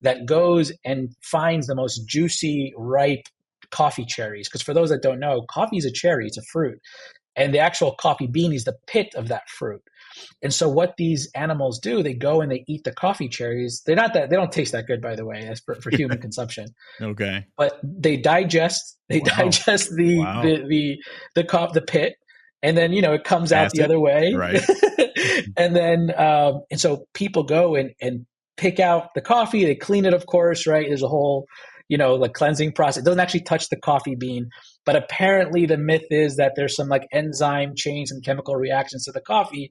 that 0.02 0.26
goes 0.26 0.72
and 0.84 1.14
finds 1.22 1.66
the 1.66 1.74
most 1.74 2.06
juicy, 2.06 2.72
ripe 2.76 3.26
coffee 3.70 4.04
cherries. 4.04 4.48
Because 4.48 4.62
for 4.62 4.74
those 4.74 4.90
that 4.90 5.02
don't 5.02 5.20
know, 5.20 5.42
coffee 5.50 5.78
is 5.78 5.84
a 5.84 5.92
cherry; 5.92 6.26
it's 6.26 6.38
a 6.38 6.42
fruit, 6.52 6.80
and 7.36 7.54
the 7.54 7.58
actual 7.58 7.92
coffee 7.92 8.26
bean 8.26 8.52
is 8.52 8.64
the 8.64 8.76
pit 8.86 9.14
of 9.14 9.28
that 9.28 9.48
fruit. 9.48 9.82
And 10.42 10.52
so 10.52 10.68
what 10.68 10.94
these 10.96 11.30
animals 11.34 11.78
do, 11.78 12.02
they 12.02 12.14
go 12.14 12.40
and 12.40 12.50
they 12.50 12.64
eat 12.66 12.84
the 12.84 12.92
coffee 12.92 13.28
cherries. 13.28 13.82
They're 13.86 13.96
not 13.96 14.14
that 14.14 14.30
they 14.30 14.36
don't 14.36 14.50
taste 14.50 14.72
that 14.72 14.86
good, 14.86 15.00
by 15.00 15.14
the 15.14 15.24
way, 15.24 15.46
as 15.46 15.60
for, 15.60 15.76
for 15.76 15.90
human 15.90 16.20
consumption. 16.20 16.68
Okay. 17.00 17.46
But 17.56 17.78
they 17.82 18.16
digest 18.16 18.98
they 19.08 19.20
wow. 19.20 19.36
digest 19.36 19.94
the, 19.94 20.18
wow. 20.18 20.42
the 20.42 20.64
the 20.66 21.02
the 21.34 21.42
the 21.42 21.70
the 21.74 21.82
pit, 21.82 22.16
and 22.62 22.76
then 22.76 22.92
you 22.92 23.02
know 23.02 23.12
it 23.12 23.24
comes 23.24 23.52
out 23.52 23.70
the 23.72 23.84
other 23.84 24.00
way. 24.00 24.34
Right. 24.34 24.62
and 25.56 25.76
then 25.76 26.12
um, 26.16 26.62
and 26.70 26.80
so 26.80 27.06
people 27.14 27.44
go 27.44 27.76
and 27.76 27.92
and 28.00 28.26
pick 28.58 28.80
out 28.80 29.14
the 29.14 29.20
coffee. 29.20 29.64
They 29.64 29.74
clean 29.74 30.04
it, 30.04 30.12
of 30.14 30.26
course. 30.26 30.66
Right. 30.66 30.86
There's 30.86 31.02
a 31.02 31.08
whole 31.08 31.46
you 31.88 31.96
know 31.96 32.14
like 32.14 32.34
cleansing 32.34 32.72
process. 32.72 33.02
It 33.02 33.04
doesn't 33.04 33.20
actually 33.20 33.42
touch 33.42 33.68
the 33.68 33.76
coffee 33.76 34.14
bean, 34.14 34.50
but 34.84 34.96
apparently, 34.96 35.66
the 35.66 35.78
myth 35.78 36.06
is 36.10 36.36
that 36.36 36.52
there's 36.56 36.76
some 36.76 36.88
like 36.88 37.06
enzyme 37.12 37.74
change 37.74 38.10
and 38.10 38.24
chemical 38.24 38.56
reactions 38.56 39.04
to 39.04 39.12
the 39.12 39.20
coffee, 39.20 39.70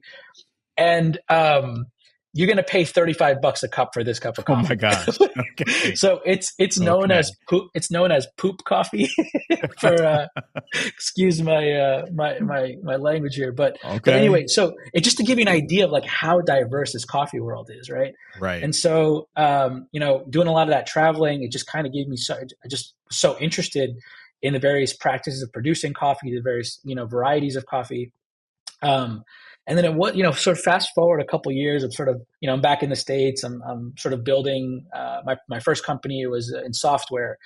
and 0.76 1.18
um, 1.28 1.86
you're 2.38 2.46
going 2.46 2.56
to 2.56 2.62
pay 2.62 2.84
35 2.84 3.40
bucks 3.40 3.62
a 3.64 3.68
cup 3.68 3.90
for 3.92 4.04
this 4.04 4.20
cup 4.20 4.38
of 4.38 4.44
coffee. 4.44 4.64
Oh 4.64 4.68
my 4.68 4.74
gosh. 4.74 5.18
Okay. 5.60 5.94
so 5.94 6.20
it's 6.24 6.52
it's 6.58 6.78
known 6.78 7.10
okay. 7.10 7.18
as 7.18 7.32
poop 7.48 7.70
it's 7.74 7.90
known 7.90 8.12
as 8.12 8.26
poop 8.36 8.64
coffee 8.64 9.08
for 9.80 10.04
uh, 10.04 10.26
excuse 10.72 11.42
my 11.42 11.72
uh, 11.72 12.06
my 12.12 12.38
my 12.38 12.76
my 12.82 12.96
language 12.96 13.34
here 13.34 13.52
but, 13.52 13.76
okay. 13.84 13.98
but 14.04 14.14
anyway 14.14 14.46
so 14.46 14.74
it 14.94 15.02
just 15.02 15.16
to 15.16 15.24
give 15.24 15.38
you 15.38 15.42
an 15.42 15.48
idea 15.48 15.84
of 15.84 15.90
like 15.90 16.04
how 16.04 16.40
diverse 16.40 16.92
this 16.92 17.04
coffee 17.04 17.40
world 17.40 17.70
is 17.72 17.90
right 17.90 18.14
right 18.40 18.62
and 18.62 18.74
so 18.74 19.28
um, 19.36 19.88
you 19.92 20.00
know 20.00 20.24
doing 20.30 20.46
a 20.46 20.52
lot 20.52 20.62
of 20.62 20.70
that 20.70 20.86
traveling 20.86 21.42
it 21.42 21.50
just 21.50 21.66
kind 21.66 21.86
of 21.86 21.92
gave 21.92 22.06
me 22.08 22.16
so 22.16 22.34
I 22.36 22.68
just 22.68 22.94
so 23.10 23.36
interested 23.38 23.96
in 24.42 24.52
the 24.52 24.58
various 24.58 24.94
practices 24.94 25.42
of 25.42 25.52
producing 25.52 25.92
coffee, 25.92 26.34
the 26.34 26.40
various 26.40 26.80
you 26.84 26.94
know 26.94 27.06
varieties 27.06 27.56
of 27.56 27.66
coffee. 27.66 28.12
Um, 28.82 29.24
and 29.68 29.76
then 29.76 29.84
it 29.84 29.94
what 29.94 30.16
you 30.16 30.22
know 30.22 30.32
sort 30.32 30.56
of 30.56 30.64
fast 30.64 30.90
forward 30.94 31.20
a 31.20 31.26
couple 31.26 31.52
years 31.52 31.84
of 31.84 31.94
sort 31.94 32.08
of 32.08 32.20
you 32.40 32.48
know 32.48 32.54
I'm 32.54 32.60
back 32.60 32.82
in 32.82 32.90
the 32.90 32.96
states. 32.96 33.44
I'm, 33.44 33.62
I'm 33.62 33.94
sort 33.98 34.14
of 34.14 34.24
building 34.24 34.86
uh, 34.92 35.20
my 35.24 35.36
my 35.48 35.60
first 35.60 35.84
company 35.84 36.22
it 36.22 36.30
was 36.30 36.52
in 36.52 36.72
software, 36.72 37.36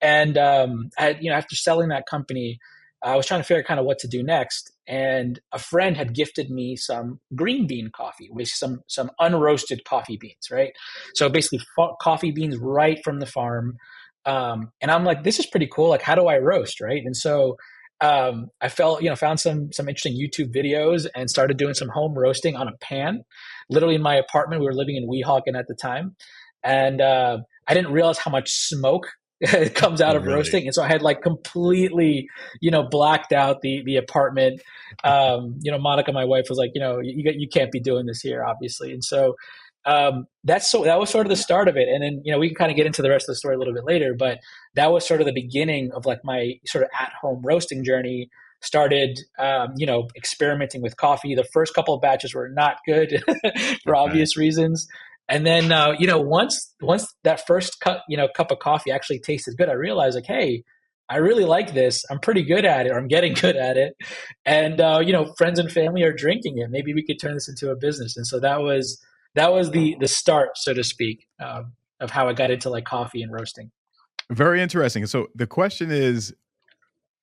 and 0.00 0.38
um, 0.38 0.90
I, 0.98 1.18
you 1.20 1.30
know 1.30 1.36
after 1.36 1.56
selling 1.56 1.88
that 1.88 2.06
company, 2.06 2.60
I 3.02 3.16
was 3.16 3.26
trying 3.26 3.40
to 3.40 3.44
figure 3.44 3.60
out 3.60 3.66
kind 3.66 3.80
of 3.80 3.86
what 3.86 3.98
to 3.98 4.08
do 4.08 4.22
next. 4.22 4.70
And 4.86 5.40
a 5.50 5.58
friend 5.58 5.96
had 5.96 6.14
gifted 6.14 6.50
me 6.50 6.76
some 6.76 7.18
green 7.34 7.66
bean 7.66 7.90
coffee, 7.90 8.28
with 8.30 8.48
some 8.48 8.82
some 8.86 9.10
unroasted 9.20 9.84
coffee 9.84 10.16
beans, 10.16 10.50
right? 10.52 10.72
So 11.14 11.28
basically, 11.28 11.60
coffee 12.00 12.30
beans 12.30 12.56
right 12.56 13.00
from 13.02 13.18
the 13.18 13.26
farm. 13.26 13.78
Um, 14.26 14.70
and 14.80 14.90
I'm 14.90 15.04
like, 15.04 15.22
this 15.24 15.38
is 15.38 15.46
pretty 15.46 15.68
cool. 15.70 15.90
Like, 15.90 16.02
how 16.02 16.14
do 16.14 16.28
I 16.28 16.38
roast, 16.38 16.80
right? 16.80 17.02
And 17.04 17.16
so 17.16 17.56
um, 18.04 18.50
I 18.60 18.68
felt, 18.68 19.02
you 19.02 19.08
know, 19.08 19.16
found 19.16 19.40
some 19.40 19.72
some 19.72 19.88
interesting 19.88 20.14
YouTube 20.14 20.54
videos 20.54 21.06
and 21.14 21.30
started 21.30 21.56
doing 21.56 21.72
some 21.72 21.88
home 21.88 22.12
roasting 22.14 22.54
on 22.54 22.68
a 22.68 22.76
pan, 22.80 23.24
literally 23.70 23.94
in 23.94 24.02
my 24.02 24.16
apartment. 24.16 24.60
We 24.60 24.66
were 24.66 24.74
living 24.74 24.96
in 24.96 25.08
Weehawken 25.08 25.58
at 25.58 25.66
the 25.68 25.74
time, 25.74 26.14
and 26.62 27.00
uh, 27.00 27.38
I 27.66 27.72
didn't 27.72 27.92
realize 27.92 28.18
how 28.18 28.30
much 28.30 28.50
smoke 28.50 29.06
comes 29.74 30.02
out 30.02 30.16
oh, 30.16 30.18
of 30.18 30.24
really? 30.24 30.36
roasting, 30.36 30.66
and 30.66 30.74
so 30.74 30.82
I 30.82 30.88
had 30.88 31.00
like 31.00 31.22
completely, 31.22 32.28
you 32.60 32.70
know, 32.70 32.86
blacked 32.90 33.32
out 33.32 33.62
the 33.62 33.82
the 33.86 33.96
apartment. 33.96 34.60
Um, 35.02 35.58
you 35.62 35.72
know, 35.72 35.78
Monica, 35.78 36.12
my 36.12 36.26
wife, 36.26 36.44
was 36.50 36.58
like, 36.58 36.72
you 36.74 36.82
know, 36.82 37.00
you 37.00 37.32
you 37.34 37.48
can't 37.48 37.72
be 37.72 37.80
doing 37.80 38.04
this 38.04 38.20
here, 38.20 38.44
obviously, 38.44 38.92
and 38.92 39.02
so 39.02 39.34
um, 39.86 40.26
that's 40.44 40.70
so 40.70 40.84
that 40.84 40.98
was 40.98 41.10
sort 41.10 41.26
of 41.26 41.30
the 41.30 41.36
start 41.36 41.68
of 41.68 41.76
it 41.76 41.88
and 41.88 42.02
then 42.02 42.20
you 42.24 42.32
know 42.32 42.38
we 42.38 42.48
can 42.48 42.54
kind 42.54 42.70
of 42.70 42.76
get 42.76 42.86
into 42.86 43.02
the 43.02 43.10
rest 43.10 43.24
of 43.28 43.32
the 43.32 43.36
story 43.36 43.54
a 43.54 43.58
little 43.58 43.74
bit 43.74 43.84
later 43.84 44.14
but 44.18 44.38
that 44.74 44.92
was 44.92 45.06
sort 45.06 45.20
of 45.20 45.26
the 45.26 45.32
beginning 45.32 45.90
of 45.94 46.06
like 46.06 46.20
my 46.24 46.54
sort 46.66 46.84
of 46.84 46.90
at 46.98 47.12
home 47.20 47.40
roasting 47.44 47.84
journey 47.84 48.28
started 48.62 49.18
um, 49.38 49.68
you 49.76 49.86
know 49.86 50.08
experimenting 50.16 50.80
with 50.82 50.96
coffee 50.96 51.34
the 51.34 51.44
first 51.52 51.74
couple 51.74 51.94
of 51.94 52.00
batches 52.00 52.34
were 52.34 52.48
not 52.48 52.76
good 52.86 53.22
for 53.84 53.94
okay. 53.94 54.00
obvious 54.00 54.36
reasons 54.36 54.88
And 55.28 55.46
then 55.46 55.72
uh, 55.72 55.94
you 55.98 56.06
know 56.06 56.20
once 56.20 56.74
once 56.80 57.06
that 57.24 57.46
first 57.46 57.80
cup 57.80 58.04
you 58.08 58.16
know 58.16 58.28
cup 58.28 58.50
of 58.50 58.58
coffee 58.58 58.90
actually 58.90 59.20
tasted 59.20 59.56
good, 59.56 59.68
I 59.68 59.72
realized 59.72 60.16
like, 60.16 60.26
hey, 60.26 60.64
I 61.08 61.16
really 61.16 61.44
like 61.44 61.74
this. 61.74 62.04
I'm 62.10 62.18
pretty 62.18 62.42
good 62.42 62.64
at 62.64 62.86
it, 62.86 62.90
or 62.90 62.98
I'm 62.98 63.08
getting 63.08 63.34
good 63.40 63.56
at 63.56 63.76
it. 63.76 63.94
And 64.44 64.80
uh, 64.80 65.00
you 65.04 65.12
know, 65.12 65.32
friends 65.38 65.58
and 65.58 65.70
family 65.70 66.02
are 66.02 66.12
drinking 66.12 66.58
it. 66.58 66.70
Maybe 66.70 66.92
we 66.92 67.04
could 67.04 67.18
turn 67.20 67.34
this 67.34 67.48
into 67.48 67.70
a 67.70 67.76
business. 67.76 68.16
And 68.16 68.26
so 68.26 68.38
that 68.40 68.60
was 68.60 69.00
that 69.34 69.52
was 69.52 69.70
the 69.70 69.96
the 70.00 70.08
start, 70.08 70.50
so 70.56 70.74
to 70.74 70.84
speak, 70.84 71.26
uh, 71.42 71.62
of 72.00 72.10
how 72.10 72.28
I 72.28 72.32
got 72.32 72.50
into 72.50 72.70
like 72.70 72.84
coffee 72.84 73.22
and 73.22 73.32
roasting. 73.32 73.70
Very 74.30 74.62
interesting. 74.62 75.06
So 75.06 75.28
the 75.34 75.46
question 75.46 75.90
is: 75.90 76.34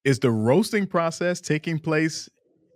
Is 0.04 0.20
the 0.20 0.32
roasting 0.32 0.88
process 0.88 1.42
taking 1.42 1.80
place 1.80 2.30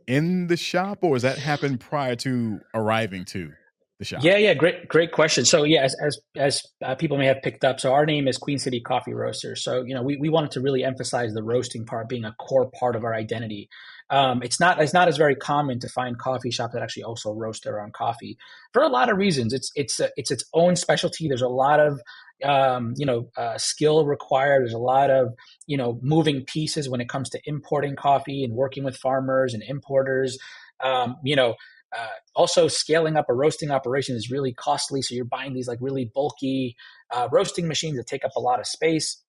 in 0.08 0.48
the 0.48 0.58
shop, 0.58 1.00
or 1.02 1.16
does 1.16 1.24
that 1.24 1.38
happen 1.38 1.78
prior 1.78 2.16
to 2.18 2.60
arriving 2.74 3.26
to 3.26 3.52
the 4.00 4.06
shop? 4.06 4.24
Yeah, 4.24 4.38
yeah, 4.38 4.54
great, 4.54 4.88
great 4.88 5.12
question. 5.12 5.46
So 5.46 5.64
yeah, 5.64 5.84
as 5.84 5.96
as, 6.02 6.20
as 6.36 6.62
uh, 6.84 6.96
people 6.96 7.18
may 7.18 7.28
have 7.28 7.42
picked 7.44 7.64
up, 7.64 7.80
so 7.80 7.94
our 7.94 8.06
name 8.06 8.28
is 8.28 8.38
Queen 8.38 8.58
City 8.58 8.82
Coffee 8.82 9.14
Roasters. 9.14 9.64
So 9.64 9.84
you 9.84 9.94
know, 9.94 10.04
we, 10.04 10.18
we 10.18 10.30
wanted 10.30 10.52
to 10.52 10.62
really 10.62 10.84
emphasize 10.84 11.34
the 11.34 11.44
roasting 11.44 11.86
part 11.86 12.10
being 12.10 12.26
a 12.26 12.34
core 12.40 12.70
part 12.80 12.96
of 12.96 13.04
our 13.04 13.14
identity. 13.14 13.70
Um, 14.10 14.44
it's 14.44 14.60
not 14.60 14.80
it's 14.82 14.94
not 14.94 15.08
as 15.08 15.18
very 15.18 15.36
common 15.36 15.80
to 15.80 15.90
find 15.90 16.18
coffee 16.18 16.52
shops 16.52 16.74
that 16.74 16.84
actually 16.84 17.04
also 17.04 17.34
roast 17.34 17.64
their 17.64 17.82
own 17.82 17.92
coffee 17.92 18.38
for 18.72 18.84
a 18.84 18.88
lot 18.88 19.10
of 19.10 19.18
reasons. 19.18 19.52
It's 19.52 19.72
it's 19.76 20.00
a, 20.00 20.10
it's 20.16 20.30
its 20.30 20.46
own 20.54 20.76
specialty. 20.76 21.28
There's 21.28 21.42
a 21.42 21.48
lot 21.48 21.80
of 21.80 22.00
um, 22.44 22.94
you 22.98 23.06
know 23.06 23.30
uh, 23.36 23.58
skill 23.58 24.06
required. 24.06 24.62
There's 24.62 24.74
a 24.74 24.78
lot 24.78 25.10
of 25.10 25.34
you 25.66 25.78
know 25.78 26.00
moving 26.04 26.46
pieces 26.46 26.88
when 26.88 27.02
it 27.02 27.10
comes 27.10 27.30
to 27.32 27.40
importing 27.46 27.96
coffee 27.96 28.44
and 28.44 28.54
working 28.54 28.84
with 28.84 28.98
farmers 28.98 29.54
and 29.54 29.64
importers. 29.64 30.38
Um, 30.84 31.18
you 31.24 31.36
know. 31.36 31.56
Uh, 31.96 32.08
also, 32.36 32.68
scaling 32.68 33.16
up 33.16 33.28
a 33.30 33.34
roasting 33.34 33.72
operation 33.72 34.18
is 34.18 34.30
really 34.30 34.52
costly. 34.52 35.02
So 35.02 35.16
you're 35.16 35.24
buying 35.24 35.54
these 35.54 35.68
like 35.68 35.78
really 35.80 36.12
bulky 36.14 36.76
uh, 37.10 37.30
roasting 37.32 37.70
machines 37.70 37.96
that 37.96 38.06
take 38.06 38.26
up 38.26 38.32
a 38.36 38.40
lot 38.42 38.60
of 38.60 38.68
space. 38.68 39.24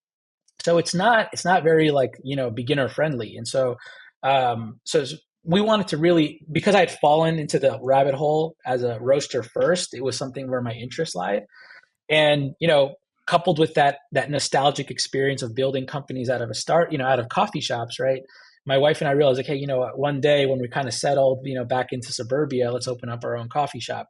So 0.65 0.79
it's 0.79 0.93
not 0.93 1.29
it's 1.33 1.45
not 1.45 1.63
very 1.63 1.93
like 1.93 2.19
you 2.25 2.35
know 2.35 2.51
beginner 2.51 2.89
friendly. 2.89 3.37
And 3.37 3.47
so 3.47 3.77
um, 4.27 4.81
so 4.85 5.05
we 5.45 5.61
wanted 5.61 5.89
to 5.89 5.97
really 5.97 6.41
because 6.51 6.75
I 6.75 6.81
had 6.81 6.91
fallen 6.91 7.39
into 7.39 7.59
the 7.61 7.79
rabbit 7.81 8.15
hole 8.15 8.57
as 8.67 8.83
a 8.83 8.99
roaster 9.01 9.45
first. 9.45 9.95
It 9.95 10.03
was 10.03 10.19
something 10.19 10.51
where 10.51 10.61
my 10.61 10.73
interest 10.73 11.15
lied, 11.15 11.45
and 12.11 12.55
you 12.59 12.67
know, 12.67 12.95
coupled 13.27 13.61
with 13.61 13.75
that 13.75 13.99
that 14.13 14.31
nostalgic 14.31 14.91
experience 14.91 15.43
of 15.43 15.55
building 15.55 15.87
companies 15.87 16.29
out 16.29 16.43
of 16.43 16.51
a 16.51 16.55
start, 16.55 16.91
you 16.91 16.99
know, 16.99 17.07
out 17.07 17.21
of 17.21 17.29
coffee 17.29 17.61
shops, 17.61 18.01
right? 18.01 18.23
My 18.67 18.79
wife 18.79 19.01
and 19.01 19.09
I 19.09 19.13
realized, 19.13 19.39
like, 19.39 19.47
hey, 19.47 19.55
you 19.55 19.69
know, 19.69 19.89
one 19.95 20.21
day 20.21 20.45
when 20.47 20.59
we 20.59 20.67
kind 20.67 20.89
of 20.89 20.95
settled, 20.95 21.43
you 21.45 21.55
know, 21.55 21.65
back 21.65 21.93
into 21.93 22.13
suburbia, 22.13 22.73
let's 22.73 22.89
open 22.89 23.09
up 23.09 23.25
our 23.25 23.37
own 23.37 23.49
coffee 23.49 23.79
shop. 23.79 24.09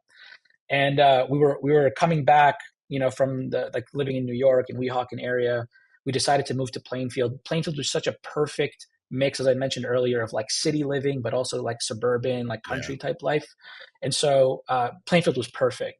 And 0.71 0.99
uh, 0.99 1.27
we 1.29 1.37
were 1.37 1.59
we 1.61 1.71
were 1.71 1.91
coming 1.91 2.25
back, 2.25 2.55
you 2.89 2.99
know, 2.99 3.11
from 3.11 3.51
the 3.51 3.69
like 3.75 3.85
living 3.93 4.15
in 4.15 4.25
New 4.25 4.33
York 4.33 4.65
and 4.69 4.79
Weehawken 4.79 5.21
area. 5.21 5.67
We 6.07 6.11
decided 6.11 6.47
to 6.47 6.55
move 6.55 6.71
to 6.71 6.79
Plainfield. 6.79 7.43
Plainfield 7.43 7.77
was 7.77 7.91
such 7.91 8.07
a 8.07 8.15
perfect 8.23 8.87
mix, 9.09 9.39
as 9.39 9.47
I 9.47 9.53
mentioned 9.53 9.85
earlier, 9.85 10.21
of 10.21 10.33
like 10.33 10.51
city 10.51 10.83
living, 10.83 11.21
but 11.21 11.33
also 11.33 11.61
like 11.61 11.81
suburban, 11.81 12.47
like 12.47 12.63
country 12.63 12.95
yeah. 12.95 13.07
type 13.07 13.21
life. 13.21 13.47
And 14.01 14.13
so 14.13 14.63
uh, 14.67 14.89
Plainfield 15.05 15.37
was 15.37 15.47
perfect. 15.47 15.99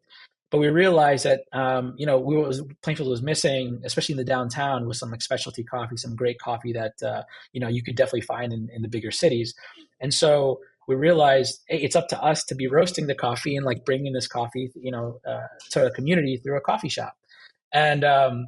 But 0.50 0.60
we 0.60 0.70
realized 0.70 1.26
that 1.26 1.42
um, 1.52 1.94
you 1.98 2.06
know 2.06 2.20
we 2.20 2.38
was 2.38 2.64
Plainfield 2.82 3.10
was 3.10 3.22
missing, 3.22 3.82
especially 3.84 4.14
in 4.14 4.18
the 4.18 4.24
downtown, 4.24 4.88
with 4.88 4.96
some 4.96 5.12
like 5.12 5.22
specialty 5.22 5.64
coffee, 5.64 5.98
some 5.98 6.16
great 6.16 6.40
coffee 6.40 6.72
that 6.74 6.94
uh, 7.04 7.24
you 7.52 7.60
know 7.60 7.68
you 7.68 7.84
could 7.84 7.98
definitely 7.98 8.22
find 8.22 8.54
in, 8.54 8.70
in 8.74 8.82
the 8.82 8.88
bigger 8.88 9.12
cities. 9.12 9.54
And 10.00 10.14
so 10.14 10.62
we 10.88 10.96
realized 10.96 11.62
hey, 11.68 11.80
it's 11.80 11.98
up 11.98 12.08
to 12.10 12.24
us 12.24 12.46
to 12.46 12.56
be 12.56 12.68
roasting 12.68 13.08
the 13.08 13.16
coffee 13.16 13.58
and 13.58 13.66
like 13.66 13.84
bringing 13.84 14.14
this 14.14 14.28
coffee, 14.28 14.72
you 14.76 14.92
know, 14.92 15.20
uh, 15.28 15.48
to 15.72 15.82
the 15.82 15.92
community 15.92 16.38
through 16.38 16.58
a 16.58 16.62
coffee 16.62 16.90
shop. 16.90 17.18
And 17.74 18.06
um, 18.06 18.48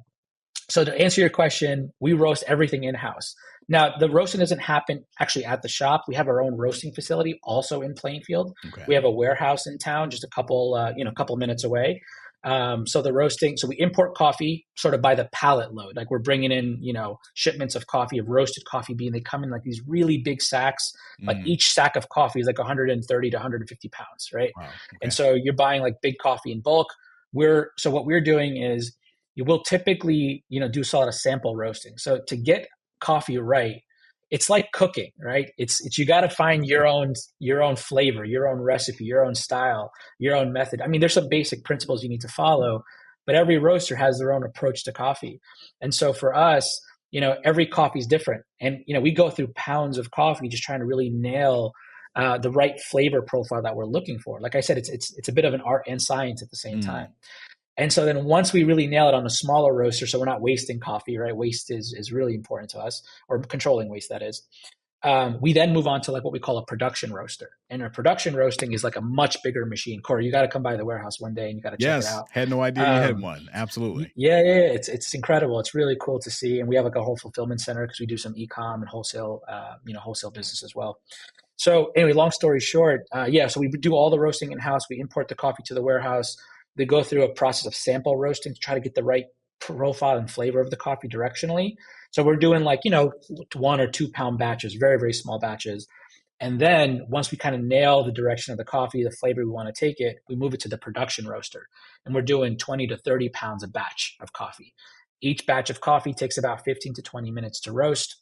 so 0.70 0.86
to 0.86 0.98
answer 0.98 1.20
your 1.20 1.30
question, 1.30 1.92
we 2.00 2.13
roast 2.13 2.44
everything 2.48 2.86
in 2.86 2.96
house. 2.96 3.36
Now, 3.69 3.93
the 3.97 4.09
roasting 4.09 4.39
doesn't 4.39 4.61
happen 4.61 5.05
actually 5.19 5.45
at 5.45 5.61
the 5.61 5.69
shop. 5.69 6.01
We 6.07 6.15
have 6.15 6.27
our 6.27 6.41
own 6.41 6.57
roasting 6.57 6.91
facility 6.91 7.39
also 7.43 7.81
in 7.81 7.93
Plainfield. 7.93 8.51
Okay. 8.67 8.83
We 8.88 8.95
have 8.95 9.05
a 9.05 9.11
warehouse 9.11 9.67
in 9.67 9.77
town, 9.77 10.09
just 10.09 10.23
a 10.23 10.29
couple, 10.33 10.73
uh, 10.73 10.91
you 10.97 11.05
know, 11.05 11.11
a 11.11 11.13
couple 11.13 11.38
minutes 11.38 11.63
away. 11.63 12.01
Um, 12.43 12.88
so 12.88 13.01
the 13.01 13.13
roasting, 13.13 13.57
so 13.57 13.67
we 13.67 13.75
import 13.79 14.15
coffee 14.15 14.65
sort 14.75 14.93
of 14.93 15.01
by 15.01 15.13
the 15.13 15.27
pallet 15.33 15.73
load. 15.73 15.95
Like 15.95 16.09
we're 16.09 16.19
bringing 16.19 16.51
in, 16.51 16.77
you 16.81 16.93
know, 16.93 17.19
shipments 17.33 17.75
of 17.75 17.85
coffee, 17.88 18.17
of 18.17 18.27
roasted 18.27 18.63
coffee 18.65 18.93
bean. 18.93 19.11
They 19.11 19.19
come 19.19 19.43
in 19.43 19.51
like 19.51 19.63
these 19.63 19.81
really 19.85 20.17
big 20.17 20.41
sacks. 20.41 20.91
Mm. 21.21 21.27
Like 21.27 21.38
each 21.45 21.69
sack 21.69 21.95
of 21.95 22.09
coffee 22.09 22.39
is 22.39 22.47
like 22.47 22.57
130 22.57 23.29
to 23.29 23.38
150 23.38 23.89
pounds, 23.89 24.29
right? 24.33 24.51
Wow. 24.57 24.63
Okay. 24.63 24.71
And 25.01 25.13
so 25.13 25.33
you're 25.33 25.53
buying 25.53 25.81
like 25.81 25.95
big 26.01 26.15
coffee 26.21 26.51
in 26.51 26.61
bulk. 26.61 26.88
We're 27.33 27.71
so 27.77 27.91
what 27.91 28.05
we're 28.05 28.21
doing 28.21 28.57
is 28.57 28.95
you 29.35 29.43
will 29.43 29.61
typically, 29.61 30.43
you 30.49 30.59
know, 30.59 30.69
do 30.69 30.81
a 30.81 30.95
lot 30.95 31.07
of 31.07 31.13
sample 31.13 31.55
roasting. 31.55 31.97
So 31.97 32.21
to 32.27 32.38
get 32.38 32.67
coffee 33.00 33.38
right 33.38 33.82
it's 34.32 34.50
like 34.50 34.72
cooking 34.72 35.12
right? 35.20 35.51
It's 35.58 35.84
it's 35.86 35.98
you 35.98 36.06
got 36.06 36.22
to 36.22 36.29
find 36.29 36.65
your 36.65 36.88
own 36.88 37.13
your 37.39 37.63
own 37.63 37.75
flavor 37.75 38.24
your 38.24 38.48
own 38.48 38.60
recipe 38.60 39.06
your 39.06 39.25
own 39.25 39.36
style 39.36 39.91
your 40.20 40.36
own 40.36 40.53
method. 40.53 40.82
I 40.82 40.88
mean 40.88 41.00
there's 41.00 41.13
some 41.13 41.29
basic 41.29 41.63
principles 41.63 42.03
you 42.03 42.10
need 42.10 42.22
to 42.22 42.27
follow 42.27 42.84
but 43.25 43.36
every 43.36 43.58
roaster 43.58 43.96
has 43.96 44.18
their 44.18 44.34
own 44.34 44.44
approach 44.44 44.84
to 44.84 44.91
coffee. 44.91 45.39
And 45.82 45.94
so 45.94 46.13
for 46.13 46.36
us 46.36 46.79
you 47.12 47.22
know 47.22 47.38
every 47.44 47.65
coffee 47.65 48.00
is 48.00 48.08
different. 48.08 48.44
And 48.62 48.79
you 48.86 48.94
know 48.94 49.01
we 49.01 49.12
go 49.12 49.29
through 49.29 49.53
pounds 49.56 49.98
of 49.98 50.12
coffee 50.12 50.48
just 50.48 50.63
trying 50.63 50.79
to 50.79 50.86
really 50.86 51.10
nail 51.10 51.72
uh, 52.15 52.38
the 52.38 52.51
right 52.51 52.79
flavor 52.82 53.22
profile 53.22 53.62
that 53.62 53.75
we're 53.75 53.86
looking 53.86 54.20
for. 54.20 54.39
Like 54.41 54.56
i 54.56 54.60
said 54.60 54.77
it's 54.77 54.89
it's, 54.89 55.18
it's 55.18 55.29
a 55.29 55.34
bit 55.34 55.46
of 55.46 55.53
an 55.53 55.62
art 55.62 55.86
and 55.88 56.01
science 56.01 56.44
at 56.44 56.50
the 56.50 56.58
same 56.58 56.82
mm. 56.82 56.86
time 56.86 57.08
and 57.79 57.91
so 57.91 58.05
then 58.05 58.25
once 58.25 58.53
we 58.53 58.63
really 58.63 58.88
nail 58.88 59.07
it 59.07 59.13
on 59.13 59.25
a 59.25 59.29
smaller 59.29 59.74
roaster, 59.74 60.05
so 60.05 60.19
we're 60.19 60.25
not 60.25 60.41
wasting 60.41 60.79
coffee, 60.79 61.17
right? 61.17 61.36
Waste 61.36 61.71
is, 61.71 61.95
is 61.98 62.12
really 62.12 62.36
important 62.36 62.69
to 62.71 62.79
us, 62.79 63.01
or 63.27 63.39
controlling 63.39 63.89
waste, 63.89 64.09
that 64.09 64.21
is. 64.21 64.43
Um, 65.01 65.38
we 65.39 65.53
then 65.53 65.71
move 65.71 65.88
on 65.88 66.01
to 66.01 66.12
like 66.12 66.25
what 66.25 66.33
we 66.33 66.39
call 66.39 66.57
a 66.57 66.65
production 66.65 67.13
roaster. 67.13 67.51
And 67.69 67.81
a 67.81 67.89
production 67.89 68.36
roasting 68.36 68.74
is 68.74 68.83
like 68.83 68.98
a 68.98 69.01
much 69.01 69.41
bigger 69.43 69.65
machine. 69.65 70.01
Corey, 70.01 70.25
you 70.25 70.31
got 70.31 70.41
to 70.41 70.50
come 70.50 70.62
by 70.62 70.75
the 70.75 70.83
warehouse 70.83 71.21
one 71.21 71.33
day 71.33 71.48
and 71.48 71.55
you 71.55 71.62
got 71.62 71.69
to 71.69 71.77
check 71.77 72.03
yes, 72.03 72.05
it 72.05 72.13
out. 72.13 72.25
Had 72.31 72.50
no 72.50 72.62
idea 72.62 72.83
um, 72.83 72.95
you 72.95 73.01
had 73.01 73.12
um, 73.12 73.21
one. 73.21 73.50
Absolutely. 73.53 74.12
Yeah, 74.17 74.41
yeah, 74.41 74.55
yeah, 74.55 74.74
It's 74.74 74.89
it's 74.89 75.13
incredible. 75.13 75.57
It's 75.62 75.74
really 75.74 75.95
cool 76.01 76.19
to 76.19 76.29
see. 76.29 76.59
And 76.59 76.67
we 76.67 76.75
have 76.75 76.83
like 76.83 76.98
a 76.98 77.03
whole 77.03 77.15
fulfillment 77.15 77.62
center 77.62 77.86
because 77.86 78.01
we 78.01 78.07
do 78.07 78.17
some 78.17 78.33
e-com 78.36 78.81
and 78.81 78.89
wholesale, 78.89 79.41
uh, 79.48 79.75
you 79.86 79.93
know, 79.93 80.01
wholesale 80.01 80.31
business 80.31 80.63
as 80.63 80.75
well. 80.75 81.00
So 81.55 81.91
anyway, 81.95 82.13
long 82.13 82.31
story 82.31 82.59
short, 82.59 83.05
uh, 83.13 83.27
yeah. 83.29 83.48
So 83.48 83.62
we 83.62 83.69
do 83.69 83.93
all 83.93 84.09
the 84.09 84.19
roasting 84.19 84.51
in 84.51 84.59
house. 84.59 84.89
We 84.89 85.00
import 85.00 85.29
the 85.29 85.36
coffee 85.36 85.63
to 85.67 85.74
the 85.74 85.81
warehouse. 85.81 86.36
They 86.75 86.85
go 86.85 87.03
through 87.03 87.23
a 87.23 87.33
process 87.33 87.65
of 87.65 87.75
sample 87.75 88.17
roasting 88.17 88.53
to 88.53 88.59
try 88.59 88.73
to 88.73 88.79
get 88.79 88.95
the 88.95 89.03
right 89.03 89.25
profile 89.59 90.17
and 90.17 90.31
flavor 90.31 90.59
of 90.59 90.69
the 90.69 90.77
coffee 90.77 91.07
directionally. 91.07 91.75
So 92.11 92.23
we're 92.23 92.38
doing 92.38 92.63
like, 92.63 92.81
you 92.83 92.91
know, 92.91 93.11
one 93.55 93.79
or 93.81 93.88
two 93.88 94.09
pound 94.09 94.39
batches, 94.39 94.73
very, 94.73 94.97
very 94.97 95.13
small 95.13 95.39
batches. 95.39 95.88
And 96.39 96.59
then 96.59 97.01
once 97.09 97.31
we 97.31 97.38
kind 97.38 97.53
of 97.53 97.61
nail 97.61 98.03
the 98.03 98.13
direction 98.13 98.53
of 98.53 98.57
the 98.57 98.63
coffee, 98.63 99.03
the 99.03 99.11
flavor 99.11 99.45
we 99.45 99.51
want 99.51 99.73
to 99.73 99.77
take 99.77 99.99
it, 99.99 100.19
we 100.29 100.35
move 100.35 100.53
it 100.53 100.61
to 100.61 100.69
the 100.69 100.77
production 100.77 101.27
roaster. 101.27 101.67
And 102.05 102.15
we're 102.15 102.21
doing 102.21 102.57
20 102.57 102.88
to 102.88 102.97
30 102.97 103.29
pounds 103.29 103.63
a 103.63 103.67
batch 103.67 104.15
of 104.21 104.31
coffee. 104.31 104.73
Each 105.21 105.45
batch 105.45 105.69
of 105.69 105.81
coffee 105.81 106.13
takes 106.13 106.38
about 106.38 106.63
15 106.63 106.93
to 106.93 107.01
20 107.01 107.31
minutes 107.31 107.59
to 107.61 107.73
roast 107.73 108.15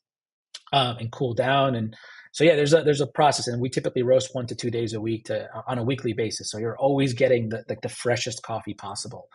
um, 0.74 0.98
and 0.98 1.12
cool 1.12 1.36
down. 1.36 1.76
And 1.76 1.96
so 2.38 2.44
yeah, 2.44 2.56
there's 2.56 2.72
a 2.72 2.84
there's 2.84 3.02
a 3.02 3.08
process, 3.08 3.48
and 3.48 3.60
we 3.60 3.68
typically 3.68 4.04
roast 4.04 4.36
one 4.36 4.46
to 4.46 4.54
two 4.54 4.70
days 4.70 4.94
a 4.94 5.02
week 5.02 5.26
to 5.26 5.50
on 5.66 5.80
a 5.80 5.84
weekly 5.84 6.14
basis. 6.14 6.52
So 6.52 6.60
you're 6.60 6.78
always 6.78 7.14
getting 7.14 7.50
the 7.50 7.66
like 7.68 7.82
the 7.82 7.90
freshest 7.90 8.44
coffee 8.44 8.76
possible. 8.76 9.28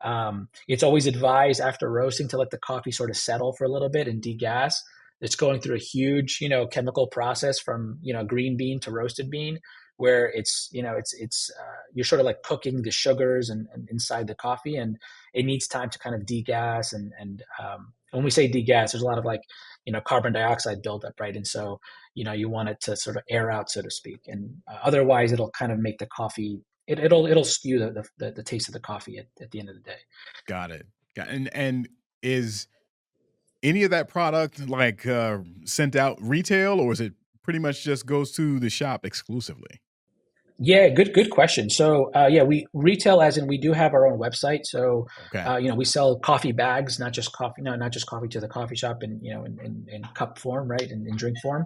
Um, 0.00 0.48
it's 0.66 0.82
always 0.82 1.06
advised 1.06 1.60
after 1.60 1.88
roasting 1.88 2.26
to 2.30 2.36
let 2.36 2.50
the 2.50 2.58
coffee 2.58 2.90
sort 2.90 3.10
of 3.10 3.16
settle 3.16 3.52
for 3.52 3.64
a 3.64 3.68
little 3.68 3.88
bit 3.88 4.08
and 4.08 4.20
degas. 4.20 4.82
It's 5.20 5.36
going 5.36 5.60
through 5.60 5.76
a 5.76 5.78
huge, 5.94 6.38
you 6.40 6.48
know, 6.48 6.66
chemical 6.66 7.06
process 7.06 7.60
from 7.60 8.00
you 8.02 8.12
know 8.12 8.24
green 8.24 8.56
bean 8.56 8.80
to 8.80 8.90
roasted 8.90 9.30
bean, 9.30 9.60
where 9.96 10.26
it's 10.26 10.68
you 10.72 10.82
know 10.82 10.96
it's 10.96 11.14
it's 11.14 11.52
uh, 11.60 11.82
you're 11.94 12.04
sort 12.04 12.18
of 12.18 12.26
like 12.26 12.42
cooking 12.42 12.82
the 12.82 12.90
sugars 12.90 13.50
and, 13.50 13.68
and, 13.72 13.88
inside 13.88 14.26
the 14.26 14.34
coffee, 14.34 14.74
and 14.74 14.98
it 15.32 15.44
needs 15.44 15.68
time 15.68 15.90
to 15.90 15.98
kind 16.00 16.16
of 16.16 16.26
degas 16.26 16.92
and 16.92 17.12
and 17.20 17.44
um, 17.62 17.92
when 18.12 18.24
we 18.24 18.30
say 18.30 18.48
degas, 18.48 18.92
there's 18.92 19.02
a 19.02 19.06
lot 19.06 19.18
of 19.18 19.24
like 19.24 19.40
you 19.84 19.92
know 19.92 20.00
carbon 20.00 20.32
dioxide 20.32 20.82
buildup, 20.82 21.18
right? 21.20 21.36
And 21.36 21.46
so 21.46 21.80
you 22.14 22.24
know 22.24 22.32
you 22.32 22.48
want 22.48 22.68
it 22.68 22.80
to 22.82 22.96
sort 22.96 23.16
of 23.16 23.22
air 23.28 23.50
out, 23.50 23.70
so 23.70 23.82
to 23.82 23.90
speak, 23.90 24.20
and 24.26 24.50
uh, 24.66 24.78
otherwise 24.82 25.32
it'll 25.32 25.50
kind 25.50 25.72
of 25.72 25.78
make 25.78 25.98
the 25.98 26.06
coffee 26.06 26.60
it, 26.88 27.12
will 27.12 27.26
it'll 27.26 27.44
skew 27.44 27.78
the, 27.78 28.04
the, 28.16 28.32
the 28.32 28.42
taste 28.42 28.68
of 28.68 28.74
the 28.74 28.80
coffee 28.80 29.18
at, 29.18 29.26
at 29.40 29.50
the 29.50 29.60
end 29.60 29.68
of 29.68 29.76
the 29.76 29.82
day. 29.82 29.98
Got 30.46 30.70
it. 30.70 30.86
Got 31.14 31.28
it. 31.28 31.34
and 31.34 31.54
and 31.54 31.88
is 32.22 32.66
any 33.62 33.84
of 33.84 33.90
that 33.90 34.08
product 34.08 34.68
like 34.68 35.06
uh, 35.06 35.38
sent 35.64 35.96
out 35.96 36.18
retail, 36.20 36.80
or 36.80 36.92
is 36.92 37.00
it 37.00 37.12
pretty 37.42 37.58
much 37.58 37.84
just 37.84 38.06
goes 38.06 38.32
to 38.32 38.58
the 38.58 38.70
shop 38.70 39.04
exclusively? 39.04 39.80
Yeah, 40.60 40.88
good 40.88 41.14
good 41.14 41.30
question. 41.30 41.70
So 41.70 42.10
uh, 42.14 42.26
yeah, 42.28 42.42
we 42.42 42.66
retail 42.72 43.22
as 43.22 43.38
in 43.38 43.46
we 43.46 43.58
do 43.58 43.72
have 43.72 43.94
our 43.94 44.06
own 44.06 44.18
website. 44.18 44.60
So 44.64 45.06
okay. 45.28 45.44
uh, 45.44 45.56
you 45.56 45.68
know 45.68 45.76
we 45.76 45.84
sell 45.84 46.18
coffee 46.18 46.50
bags, 46.50 46.98
not 46.98 47.12
just 47.12 47.32
coffee, 47.32 47.62
no, 47.62 47.76
not 47.76 47.92
just 47.92 48.06
coffee 48.06 48.26
to 48.28 48.40
the 48.40 48.48
coffee 48.48 48.74
shop 48.74 49.04
in 49.04 49.20
you 49.22 49.32
know 49.32 49.44
in, 49.44 49.56
in, 49.60 49.86
in 49.88 50.02
cup 50.14 50.38
form, 50.38 50.68
right, 50.68 50.90
in, 50.90 51.06
in 51.06 51.16
drink 51.16 51.36
form. 51.40 51.64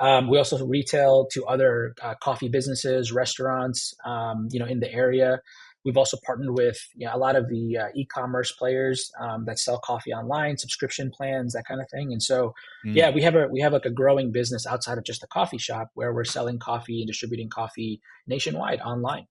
Um, 0.00 0.28
we 0.28 0.38
also 0.38 0.66
retail 0.66 1.28
to 1.32 1.44
other 1.44 1.94
uh, 2.02 2.14
coffee 2.20 2.48
businesses, 2.48 3.12
restaurants, 3.12 3.94
um, 4.04 4.48
you 4.50 4.58
know, 4.58 4.66
in 4.66 4.80
the 4.80 4.92
area. 4.92 5.40
We've 5.84 5.96
also 5.96 6.16
partnered 6.24 6.56
with 6.56 6.78
you 6.94 7.06
know, 7.06 7.14
a 7.14 7.18
lot 7.18 7.36
of 7.36 7.48
the 7.48 7.78
uh, 7.78 7.86
e-commerce 7.94 8.52
players 8.52 9.10
um, 9.20 9.44
that 9.46 9.58
sell 9.58 9.78
coffee 9.78 10.12
online, 10.12 10.56
subscription 10.56 11.10
plans, 11.10 11.52
that 11.54 11.64
kind 11.66 11.80
of 11.80 11.88
thing. 11.90 12.12
And 12.12 12.22
so, 12.22 12.54
mm. 12.86 12.94
yeah, 12.94 13.10
we 13.10 13.22
have 13.22 13.34
a 13.34 13.48
we 13.48 13.60
have 13.60 13.72
like 13.72 13.84
a 13.84 13.90
growing 13.90 14.32
business 14.32 14.66
outside 14.66 14.98
of 14.98 15.04
just 15.04 15.22
a 15.22 15.26
coffee 15.28 15.58
shop 15.58 15.90
where 15.94 16.12
we're 16.12 16.24
selling 16.24 16.58
coffee 16.58 17.00
and 17.00 17.06
distributing 17.06 17.48
coffee 17.48 18.00
nationwide 18.26 18.80
online. 18.80 19.26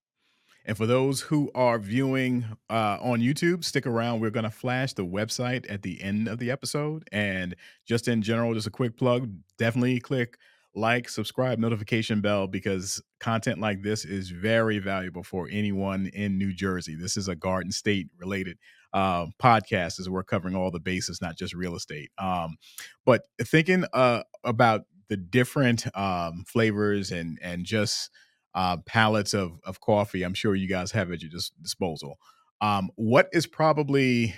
And 0.65 0.77
for 0.77 0.85
those 0.85 1.21
who 1.21 1.49
are 1.55 1.79
viewing 1.79 2.45
uh, 2.69 2.97
on 3.01 3.19
YouTube, 3.19 3.63
stick 3.63 3.87
around. 3.87 4.19
We're 4.19 4.29
going 4.29 4.43
to 4.43 4.51
flash 4.51 4.93
the 4.93 5.05
website 5.05 5.65
at 5.69 5.81
the 5.81 6.01
end 6.01 6.27
of 6.27 6.37
the 6.37 6.51
episode. 6.51 7.07
And 7.11 7.55
just 7.87 8.07
in 8.07 8.21
general, 8.21 8.53
just 8.53 8.67
a 8.67 8.71
quick 8.71 8.95
plug 8.95 9.31
definitely 9.57 9.99
click 9.99 10.37
like, 10.73 11.09
subscribe, 11.09 11.59
notification 11.59 12.21
bell 12.21 12.47
because 12.47 13.01
content 13.19 13.59
like 13.59 13.83
this 13.83 14.05
is 14.05 14.29
very 14.29 14.79
valuable 14.79 15.23
for 15.23 15.49
anyone 15.51 16.07
in 16.13 16.37
New 16.37 16.53
Jersey. 16.53 16.95
This 16.95 17.17
is 17.17 17.27
a 17.27 17.35
Garden 17.35 17.71
State 17.71 18.07
related 18.17 18.57
uh, 18.93 19.27
podcast 19.41 19.99
as 19.99 20.09
we're 20.09 20.23
covering 20.23 20.55
all 20.55 20.71
the 20.71 20.79
bases, 20.79 21.21
not 21.21 21.37
just 21.37 21.53
real 21.53 21.75
estate. 21.75 22.09
Um, 22.17 22.57
but 23.05 23.23
thinking 23.41 23.85
uh, 23.93 24.23
about 24.43 24.81
the 25.09 25.17
different 25.17 25.85
um, 25.97 26.45
flavors 26.47 27.11
and 27.11 27.37
and 27.41 27.65
just 27.65 28.09
uh, 28.55 28.77
palettes 28.85 29.33
of 29.33 29.59
of 29.65 29.81
coffee, 29.81 30.23
I'm 30.23 30.33
sure 30.33 30.55
you 30.55 30.67
guys 30.67 30.91
have 30.91 31.11
at 31.11 31.21
your 31.21 31.31
dis- 31.31 31.51
disposal. 31.61 32.17
Um, 32.61 32.91
what 32.95 33.27
is 33.33 33.47
probably 33.47 34.35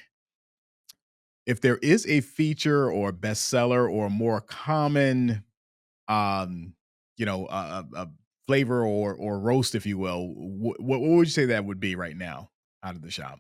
if 1.46 1.62
there 1.62 1.78
is 1.78 2.08
a 2.08 2.22
feature 2.22 2.90
or 2.90 3.12
bestseller 3.12 3.92
or 3.92 4.10
more 4.10 4.42
common 4.42 5.44
um, 6.08 6.74
you 7.18 7.26
know, 7.26 7.48
a, 7.48 7.86
a 7.96 8.08
flavor 8.48 8.86
or 8.86 9.14
or 9.16 9.40
roast, 9.40 9.76
if 9.76 9.86
you 9.86 9.98
will, 9.98 10.34
what, 10.36 10.80
what 10.82 11.02
would 11.02 11.28
you 11.28 11.32
say 11.32 11.46
that 11.46 11.66
would 11.66 11.80
be 11.80 11.96
right 11.96 12.16
now 12.16 12.50
out 12.84 12.96
of 12.96 13.02
the 13.02 13.12
shop? 13.12 13.40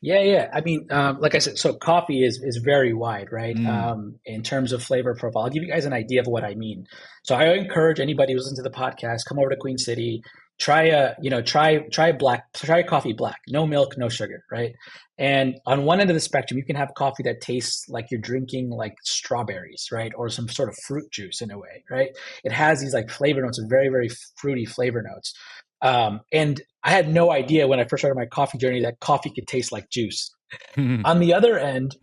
Yeah, 0.00 0.20
yeah. 0.20 0.50
I 0.52 0.60
mean, 0.60 0.88
um, 0.90 1.20
like 1.20 1.34
I 1.34 1.38
said, 1.38 1.58
so 1.58 1.74
coffee 1.74 2.22
is 2.22 2.40
is 2.42 2.58
very 2.62 2.92
wide, 2.92 3.28
right? 3.32 3.56
Mm. 3.56 3.66
Um, 3.66 4.18
in 4.24 4.42
terms 4.42 4.72
of 4.72 4.82
flavor 4.82 5.14
profile, 5.14 5.44
I'll 5.44 5.50
give 5.50 5.62
you 5.62 5.70
guys 5.70 5.86
an 5.86 5.92
idea 5.92 6.20
of 6.20 6.26
what 6.26 6.44
I 6.44 6.54
mean. 6.54 6.86
So 7.24 7.34
I 7.34 7.54
encourage 7.54 8.00
anybody 8.00 8.34
who's 8.34 8.48
into 8.48 8.62
the 8.62 8.70
podcast, 8.70 9.20
come 9.26 9.38
over 9.38 9.50
to 9.50 9.56
Queen 9.56 9.78
City, 9.78 10.22
try 10.58 10.84
a 10.84 11.14
you 11.20 11.30
know 11.30 11.42
try 11.42 11.78
try 11.90 12.12
black 12.12 12.52
try 12.52 12.82
coffee 12.82 13.12
black 13.12 13.38
no 13.48 13.66
milk 13.66 13.98
no 13.98 14.08
sugar 14.08 14.44
right 14.50 14.72
and 15.18 15.56
on 15.66 15.84
one 15.84 16.00
end 16.00 16.10
of 16.10 16.14
the 16.14 16.20
spectrum 16.20 16.58
you 16.58 16.64
can 16.64 16.76
have 16.76 16.94
coffee 16.94 17.22
that 17.24 17.40
tastes 17.40 17.88
like 17.88 18.06
you're 18.10 18.20
drinking 18.20 18.70
like 18.70 18.94
strawberries 19.02 19.88
right 19.90 20.12
or 20.16 20.28
some 20.28 20.48
sort 20.48 20.68
of 20.68 20.76
fruit 20.86 21.10
juice 21.10 21.40
in 21.40 21.50
a 21.50 21.58
way 21.58 21.82
right 21.90 22.10
it 22.44 22.52
has 22.52 22.80
these 22.80 22.94
like 22.94 23.10
flavor 23.10 23.42
notes 23.42 23.60
very 23.68 23.88
very 23.88 24.08
fruity 24.36 24.64
flavor 24.64 25.02
notes 25.02 25.34
um, 25.82 26.20
and 26.32 26.62
i 26.84 26.90
had 26.90 27.12
no 27.12 27.32
idea 27.32 27.66
when 27.66 27.80
i 27.80 27.84
first 27.84 28.02
started 28.02 28.18
my 28.18 28.26
coffee 28.26 28.58
journey 28.58 28.80
that 28.82 29.00
coffee 29.00 29.30
could 29.30 29.48
taste 29.48 29.72
like 29.72 29.90
juice 29.90 30.32
on 31.04 31.18
the 31.18 31.34
other 31.34 31.58
end 31.58 31.96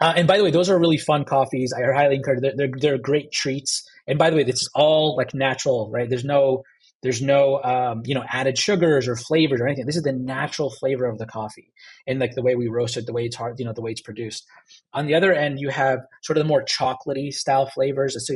uh, 0.00 0.12
and 0.16 0.28
by 0.28 0.38
the 0.38 0.44
way, 0.44 0.50
those 0.50 0.70
are 0.70 0.78
really 0.78 0.96
fun 0.96 1.24
coffees. 1.24 1.72
I 1.72 1.80
highly 1.92 2.14
encourage. 2.14 2.40
They're, 2.40 2.52
they're, 2.56 2.70
they're 2.78 2.98
great 2.98 3.32
treats. 3.32 3.82
And 4.06 4.18
by 4.18 4.30
the 4.30 4.36
way, 4.36 4.44
this 4.44 4.62
is 4.62 4.70
all 4.74 5.16
like 5.16 5.34
natural, 5.34 5.90
right? 5.90 6.08
There's 6.08 6.24
no 6.24 6.62
there's 7.02 7.22
no 7.22 7.62
um, 7.62 8.02
you 8.04 8.14
know 8.14 8.24
added 8.28 8.58
sugars 8.58 9.06
or 9.08 9.16
flavors 9.16 9.60
or 9.60 9.66
anything. 9.66 9.86
This 9.86 9.96
is 9.96 10.02
the 10.02 10.12
natural 10.12 10.70
flavor 10.70 11.06
of 11.06 11.18
the 11.18 11.26
coffee 11.26 11.72
and 12.06 12.18
like 12.18 12.34
the 12.34 12.42
way 12.42 12.54
we 12.56 12.68
roast 12.68 12.96
it, 12.96 13.06
the 13.06 13.12
way 13.12 13.24
it's 13.24 13.36
hard, 13.36 13.58
you 13.58 13.64
know, 13.64 13.72
the 13.72 13.82
way 13.82 13.92
it's 13.92 14.00
produced. 14.00 14.46
On 14.92 15.06
the 15.06 15.14
other 15.14 15.32
end, 15.32 15.60
you 15.60 15.68
have 15.68 16.00
sort 16.22 16.38
of 16.38 16.44
the 16.44 16.48
more 16.48 16.64
chocolatey 16.64 17.32
style 17.32 17.66
flavors. 17.66 18.16
So, 18.26 18.34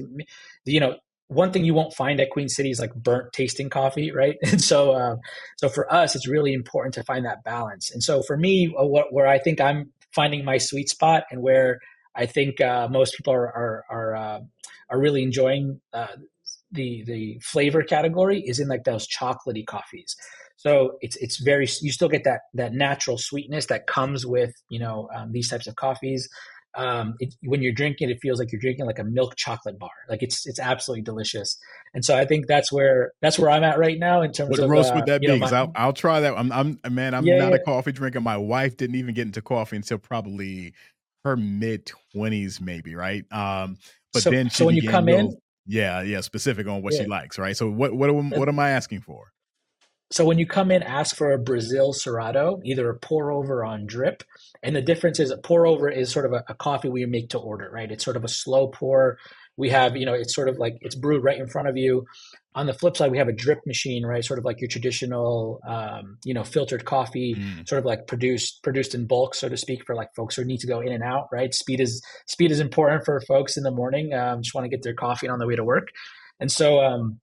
you 0.65 0.81
know, 0.81 0.97
one 1.29 1.51
thing 1.51 1.65
you 1.65 1.75
won't 1.75 1.95
find 1.95 2.21
at 2.21 2.31
Queen 2.31 2.49
City 2.49 2.71
is 2.71 2.79
like 2.79 2.95
burnt 2.95 3.33
tasting 3.33 3.71
coffee, 3.71 4.13
right? 4.13 4.37
And 4.43 4.61
so, 4.61 4.93
uh, 4.93 5.17
so 5.57 5.69
for 5.69 5.93
us, 5.93 6.15
it's 6.15 6.29
really 6.29 6.53
important 6.53 6.95
to 6.95 7.05
find 7.05 7.25
that 7.25 7.43
balance. 7.45 7.91
And 7.91 8.03
so 8.03 8.23
for 8.23 8.37
me, 8.37 8.75
uh, 8.79 8.85
what, 8.85 9.13
where 9.13 9.27
I 9.27 9.39
think 9.39 9.61
I'm 9.61 9.93
finding 10.15 10.45
my 10.45 10.59
sweet 10.59 10.89
spot 10.89 11.25
and 11.31 11.43
where 11.43 11.79
I 12.15 12.27
think 12.27 12.61
uh, 12.61 12.89
most 12.91 13.17
people 13.17 13.33
are 13.33 13.47
are 13.47 13.85
are, 13.89 14.15
uh, 14.15 14.41
are 14.91 15.01
really 15.01 15.23
enjoying 15.23 15.81
uh, 15.95 16.09
the 16.73 17.05
the 17.07 17.39
flavor 17.43 17.83
category 17.83 18.41
is 18.41 18.59
in 18.59 18.69
like 18.69 18.85
those 18.85 19.07
chocolatey 19.07 19.67
coffees. 19.67 20.17
So 20.57 20.97
it's 21.01 21.17
it's 21.17 21.39
very 21.39 21.69
you 21.81 21.93
still 21.93 22.09
get 22.09 22.25
that 22.25 22.41
that 22.55 22.73
natural 22.73 23.19
sweetness 23.19 23.67
that 23.67 23.87
comes 23.87 24.27
with 24.27 24.53
you 24.69 24.79
know 24.79 25.09
um, 25.15 25.33
these 25.33 25.49
types 25.49 25.67
of 25.67 25.77
coffees. 25.77 26.29
Um, 26.75 27.17
it, 27.19 27.35
when 27.43 27.61
you're 27.61 27.75
drinking, 27.75 28.09
it 28.09 28.19
feels 28.23 28.39
like 28.39 28.51
you're 28.51 28.61
drinking 28.61 28.87
like 28.87 28.99
a 28.99 29.05
milk 29.05 29.37
chocolate 29.37 29.79
bar. 29.79 29.91
Like 30.09 30.23
it's 30.23 30.47
it's 30.47 30.59
absolutely 30.59 31.03
delicious. 31.03 31.59
And 31.95 32.05
so 32.05 32.17
I 32.17 32.25
think 32.25 32.47
that's 32.47 32.73
where 32.73 33.13
that's 33.21 33.39
where 33.39 33.51
I'm 33.51 33.65
at 33.65 33.79
right 33.79 33.99
now 33.99 34.23
in 34.23 34.33
terms 34.33 34.51
what 34.51 34.61
of 34.61 34.71
roast 34.71 34.93
uh, 34.93 34.97
would 34.97 35.07
that 35.07 35.21
be? 35.21 35.27
Because 35.27 35.53
I'll, 35.53 35.73
I'll 35.75 35.93
try 35.93 36.21
that. 36.21 36.35
I'm, 36.35 36.51
I'm 36.51 36.79
man. 36.91 37.13
I'm 37.13 37.27
yeah, 37.27 37.39
not 37.39 37.51
yeah. 37.51 37.57
a 37.57 37.65
coffee 37.65 37.93
drinker. 37.93 38.21
My 38.21 38.39
wife 38.39 38.77
didn't 38.77 38.97
even 38.97 39.15
get 39.15 39.27
into 39.27 39.43
coffee 39.43 39.77
until 39.77 39.99
probably 39.99 40.73
her 41.25 41.37
mid 41.37 41.91
twenties, 42.15 42.61
maybe 42.61 42.95
right. 42.95 43.25
Um, 43.31 43.77
but 44.13 44.23
so, 44.23 44.31
then 44.31 44.49
so 44.51 44.67
when 44.67 44.77
you 44.77 44.89
come 44.89 45.09
in, 45.09 45.37
yeah, 45.67 46.03
yeah, 46.03 46.21
specific 46.21 46.67
on 46.67 46.83
what 46.83 46.95
yeah. 46.95 47.03
she 47.03 47.07
likes, 47.07 47.39
right? 47.39 47.57
So 47.57 47.71
what 47.71 47.93
what 47.95 48.11
am, 48.11 48.31
what 48.31 48.49
am 48.49 48.59
I 48.59 48.71
asking 48.71 49.01
for? 49.01 49.33
So 50.13 50.27
when 50.27 50.39
you 50.39 50.47
come 50.47 50.71
in, 50.71 50.83
ask 50.83 51.17
for 51.17 51.33
a 51.33 51.39
Brazil 51.39 51.95
Cerrado, 51.95 52.61
either 52.65 52.91
a 52.91 52.99
pour 52.99 53.33
over 53.33 53.65
on 53.65 53.87
drip. 53.87 54.23
And 54.63 54.77
the 54.77 54.83
difference 54.83 55.19
is 55.19 55.31
a 55.31 55.39
pour 55.39 55.67
over 55.67 55.89
is 55.89 56.13
sort 56.13 56.27
of 56.27 56.35
a, 56.35 56.45
a 56.49 56.55
coffee 56.55 56.91
we 56.91 57.07
make 57.07 57.31
to 57.31 57.39
order, 57.39 57.71
right? 57.73 57.91
It's 57.91 58.05
sort 58.05 58.19
of 58.19 58.25
a 58.25 58.29
slow 58.29 58.69
pour. 58.69 59.17
We 59.57 59.71
have, 59.71 59.97
you 59.97 60.07
know, 60.07 60.15
it's 60.15 60.35
sort 60.35 60.49
of 60.49 60.59
like 60.59 60.79
it's 60.81 60.95
brewed 60.95 61.23
right 61.23 61.39
in 61.39 61.47
front 61.47 61.69
of 61.69 61.77
you 61.77 62.07
on 62.55 62.67
the 62.67 62.75
flip 62.75 62.97
side, 62.97 63.11
we 63.11 63.19
have 63.19 63.29
a 63.29 63.33
drip 63.33 63.61
machine, 63.67 64.05
right? 64.05 64.25
Sort 64.25 64.39
of 64.39 64.45
like 64.45 64.61
your 64.61 64.69
traditional, 64.69 65.61
um, 65.67 66.19
you 66.25 66.35
know, 66.35 66.45
filtered 66.45 66.85
coffee, 66.85 67.35
mm. 67.35 67.67
sort 67.67 67.79
of 67.79 67.87
like 67.87 68.07
produced 68.07 68.63
produced 68.63 68.95
in 68.95 69.07
bulk, 69.07 69.35
so 69.35 69.49
to 69.49 69.57
speak, 69.57 69.85
for 69.87 69.95
like 69.95 70.15
folks 70.15 70.37
who 70.37 70.45
need 70.45 70.61
to 70.61 70.67
go 70.67 70.81
in 70.81 70.93
and 70.93 71.03
out, 71.03 71.29
right? 71.33 71.55
Speed 71.55 71.81
is 71.81 72.03
speed 72.27 72.51
is 72.51 72.61
important 72.61 73.05
for 73.05 73.21
folks 73.23 73.57
in 73.57 73.63
the 73.63 73.71
morning. 73.71 74.13
Um, 74.13 74.43
just 74.43 74.55
want 74.55 74.65
to 74.67 74.69
get 74.69 74.83
their 74.83 74.95
coffee 74.95 75.29
on 75.29 75.39
the 75.39 75.47
way 75.47 75.57
to 75.57 75.65
work, 75.65 75.89
and 76.41 76.53
so 76.53 76.81
um, 76.81 77.21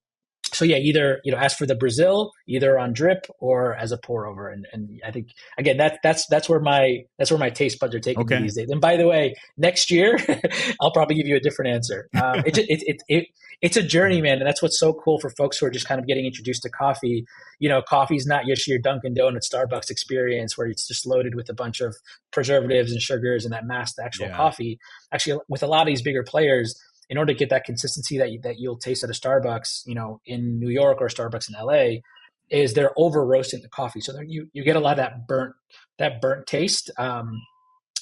so 0.53 0.65
yeah, 0.65 0.77
either 0.77 1.21
you 1.23 1.31
know, 1.31 1.37
ask 1.37 1.57
for 1.57 1.65
the 1.65 1.75
Brazil, 1.75 2.31
either 2.47 2.77
on 2.77 2.93
drip 2.93 3.25
or 3.39 3.75
as 3.75 3.91
a 3.91 3.97
pour 3.97 4.25
over, 4.25 4.49
and 4.49 4.67
and 4.71 5.01
I 5.05 5.11
think 5.11 5.29
again 5.57 5.77
that's 5.77 5.97
that's 6.03 6.25
that's 6.27 6.49
where 6.49 6.59
my 6.59 7.03
that's 7.17 7.31
where 7.31 7.39
my 7.39 7.49
taste 7.49 7.79
buds 7.79 7.95
are 7.95 7.99
taking 7.99 8.23
okay. 8.23 8.37
me 8.37 8.43
these 8.43 8.55
days. 8.55 8.69
And 8.69 8.81
by 8.81 8.97
the 8.97 9.07
way, 9.07 9.35
next 9.57 9.91
year 9.91 10.17
I'll 10.81 10.91
probably 10.91 11.15
give 11.15 11.27
you 11.27 11.35
a 11.35 11.39
different 11.39 11.73
answer. 11.73 12.09
Um, 12.15 12.39
it, 12.45 12.57
it, 12.57 12.65
it, 12.69 12.97
it, 13.07 13.27
it's 13.61 13.77
a 13.77 13.83
journey, 13.83 14.21
man, 14.21 14.37
and 14.37 14.47
that's 14.47 14.61
what's 14.61 14.79
so 14.79 14.93
cool 14.93 15.19
for 15.19 15.29
folks 15.31 15.57
who 15.57 15.65
are 15.65 15.71
just 15.71 15.87
kind 15.87 15.99
of 15.99 16.07
getting 16.07 16.25
introduced 16.25 16.63
to 16.63 16.69
coffee. 16.69 17.25
You 17.59 17.69
know, 17.69 17.81
coffee 17.81 18.15
is 18.15 18.25
not 18.25 18.45
just 18.45 18.67
your 18.67 18.79
Dunkin' 18.79 19.13
Donuts, 19.13 19.49
Starbucks 19.49 19.89
experience 19.89 20.57
where 20.57 20.67
it's 20.67 20.87
just 20.87 21.05
loaded 21.05 21.35
with 21.35 21.49
a 21.49 21.53
bunch 21.53 21.81
of 21.81 21.95
preservatives 22.31 22.91
and 22.91 23.01
sugars 23.01 23.45
and 23.45 23.53
that 23.53 23.65
masks 23.65 23.95
the 23.97 24.03
actual 24.03 24.27
yeah. 24.27 24.37
coffee. 24.37 24.79
Actually, 25.13 25.41
with 25.49 25.63
a 25.63 25.67
lot 25.67 25.81
of 25.81 25.87
these 25.87 26.01
bigger 26.01 26.23
players 26.23 26.79
in 27.09 27.17
order 27.17 27.33
to 27.33 27.37
get 27.37 27.49
that 27.49 27.63
consistency 27.63 28.17
that 28.17 28.31
you, 28.31 28.39
that 28.41 28.59
you'll 28.59 28.77
taste 28.77 29.03
at 29.03 29.09
a 29.09 29.13
Starbucks, 29.13 29.81
you 29.85 29.95
know, 29.95 30.21
in 30.25 30.59
New 30.59 30.69
York 30.69 30.99
or 31.01 31.07
Starbucks 31.07 31.49
in 31.49 31.55
LA, 31.59 32.01
is 32.49 32.73
they're 32.73 32.93
over 32.97 33.25
roasting 33.25 33.61
the 33.61 33.69
coffee, 33.69 34.01
so 34.01 34.13
you 34.25 34.47
you 34.53 34.63
get 34.63 34.75
a 34.75 34.79
lot 34.79 34.91
of 34.91 34.97
that 34.97 35.27
burnt 35.27 35.53
that 35.99 36.21
burnt 36.21 36.47
taste 36.47 36.89
um, 36.97 37.31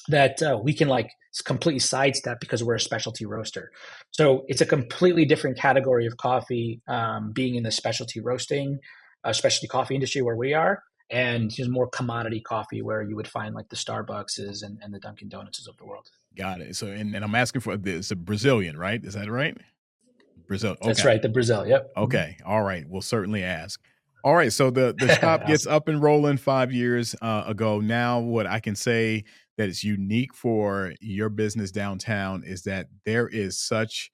that 0.08 0.41
uh, 0.41 0.58
we 0.62 0.74
can 0.74 0.88
like 0.88 1.10
completely 1.43 1.80
sidestep 1.80 2.39
because 2.39 2.63
we're 2.63 2.76
a 2.76 2.80
specialty 2.80 3.26
roaster. 3.26 3.72
So 4.12 4.46
it's 4.48 4.62
a 4.62 4.65
completely 4.65 5.26
different 5.26 5.58
category 5.58 6.06
of 6.06 6.17
coffee 6.17 6.82
um, 6.88 7.32
being 7.32 7.56
in 7.56 7.63
the 7.63 7.72
specialty 7.72 8.20
roasting, 8.20 8.80
uh, 9.24 9.34
specialty 9.34 9.67
coffee 9.67 9.96
industry 9.96 10.22
where 10.22 10.36
we 10.36 10.54
are, 10.54 10.82
and 11.10 11.52
just 11.52 11.70
more 11.70 11.88
commodity 11.88 12.41
coffee 12.41 12.82
where 12.82 13.02
you 13.02 13.15
would 13.15 13.28
find 13.28 13.56
like 13.56 13.70
the 13.70 13.76
Starbuckses 13.76 14.63
and, 14.63 14.80
and 14.82 14.93
the 14.93 15.00
Dunkin' 15.00 15.30
Donuts 15.30 15.67
of 15.67 15.78
the 15.78 15.86
world. 15.86 16.10
Got 16.38 16.62
it. 16.62 16.76
So, 16.76 16.88
and, 16.88 17.15
and 17.15 17.23
I'm 17.23 17.36
asking 17.36 17.62
for 17.62 17.78
this, 17.78 18.12
a 18.12 18.15
Brazilian, 18.15 18.78
right? 18.78 19.04
Is 19.04 19.15
that 19.15 19.30
right? 19.30 19.58
Brazil. 20.47 20.71
Okay. 20.71 20.88
That's 20.88 21.06
right. 21.06 21.21
The 21.21 21.30
Brazil. 21.30 21.65
Yep. 21.65 21.89
Mm-hmm. 21.89 22.04
Okay. 22.04 22.38
All 22.45 22.63
right. 22.63 22.86
We'll 22.88 23.02
certainly 23.02 23.43
ask. 23.43 23.82
All 24.23 24.36
right. 24.36 24.52
So 24.52 24.69
the, 24.69 24.95
the 24.97 25.15
shop 25.21 25.45
gets 25.47 25.67
up 25.67 25.88
and 25.88 26.02
rolling 26.02 26.38
five 26.38 26.71
years 26.71 27.15
uh, 27.21 27.43
ago. 27.47 27.80
Now, 27.80 28.19
what 28.19 28.47
I 28.47 28.60
can 28.60 28.76
say 28.76 29.23
that 29.58 29.69
is 29.69 29.84
unique 29.84 30.34
for 30.34 30.93
your 31.02 31.30
business 31.30 31.71
downtown 31.71 32.43
is 32.45 32.63
that 32.63 32.88
there 33.06 33.28
is 33.28 33.58
such 33.58 34.12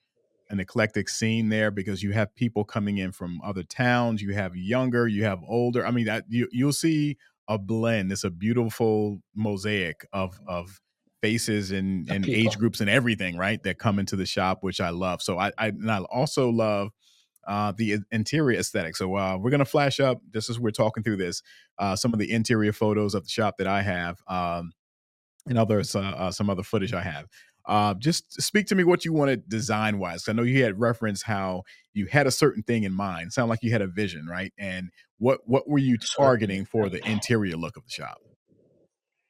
an 0.49 0.59
eclectic 0.59 1.09
scene 1.09 1.49
there 1.49 1.71
because 1.71 2.03
you 2.03 2.12
have 2.12 2.33
people 2.36 2.63
coming 2.63 2.97
in 2.97 3.12
from 3.12 3.41
other 3.43 3.63
towns. 3.63 4.21
You 4.21 4.33
have 4.33 4.55
younger, 4.55 5.07
you 5.07 5.23
have 5.25 5.41
older. 5.47 5.86
I 5.86 5.91
mean, 5.91 6.05
that 6.05 6.25
you 6.29 6.47
you'll 6.51 6.73
see 6.73 7.17
a 7.47 7.57
blend. 7.57 8.12
It's 8.12 8.23
a 8.23 8.29
beautiful 8.29 9.19
mosaic 9.36 10.05
of 10.13 10.39
of 10.47 10.79
faces 11.23 11.71
and 11.71 12.09
and 12.12 12.27
age 12.27 12.57
groups 12.57 12.81
and 12.81 12.89
everything, 12.89 13.38
right? 13.38 13.63
That 13.63 13.79
come 13.79 13.97
into 13.97 14.17
the 14.17 14.25
shop, 14.25 14.57
which 14.59 14.81
I 14.81 14.89
love. 14.89 15.21
So 15.21 15.39
I 15.39 15.51
I, 15.57 15.71
I 15.88 15.99
also 16.12 16.49
love 16.49 16.89
uh, 17.47 17.71
the 17.75 17.99
interior 18.12 18.59
aesthetic. 18.59 18.97
So 18.97 19.15
uh, 19.15 19.38
we're 19.38 19.49
gonna 19.49 19.63
flash 19.63 20.01
up. 20.01 20.19
This 20.29 20.49
is 20.49 20.59
we're 20.59 20.71
talking 20.71 21.01
through 21.01 21.17
this. 21.17 21.41
Uh, 21.79 21.95
some 21.95 22.12
of 22.13 22.19
the 22.19 22.29
interior 22.29 22.73
photos 22.73 23.15
of 23.15 23.23
the 23.23 23.29
shop 23.29 23.55
that 23.57 23.67
I 23.67 23.81
have, 23.83 24.21
um, 24.27 24.73
and 25.47 25.57
others 25.57 25.95
uh, 25.95 26.01
uh, 26.01 26.31
some 26.31 26.49
other 26.49 26.63
footage 26.63 26.93
I 26.93 27.01
have. 27.01 27.27
Uh, 27.65 27.93
just 27.93 28.41
speak 28.41 28.67
to 28.67 28.75
me 28.75 28.83
what 28.83 29.05
you 29.05 29.13
wanted 29.13 29.47
design 29.47 29.97
wise. 29.97 30.27
I 30.27 30.33
know 30.33 30.43
you 30.43 30.62
had 30.62 30.77
referenced 30.77 31.23
how 31.23 31.63
you 31.93 32.07
had 32.07 32.27
a 32.27 32.31
certain 32.31 32.63
thing 32.63 32.83
in 32.83 32.91
mind. 32.91 33.31
Sound 33.31 33.49
like 33.49 33.59
you 33.63 33.71
had 33.71 33.81
a 33.81 33.88
vision, 33.88 34.27
right? 34.27 34.51
And 34.57 34.89
what 35.19 35.39
what 35.45 35.69
were 35.69 35.79
you 35.79 35.97
targeting 35.97 36.65
for 36.65 36.89
the 36.89 37.01
interior 37.09 37.55
look 37.55 37.77
of 37.77 37.86
the 37.86 37.91
shop? 37.91 38.17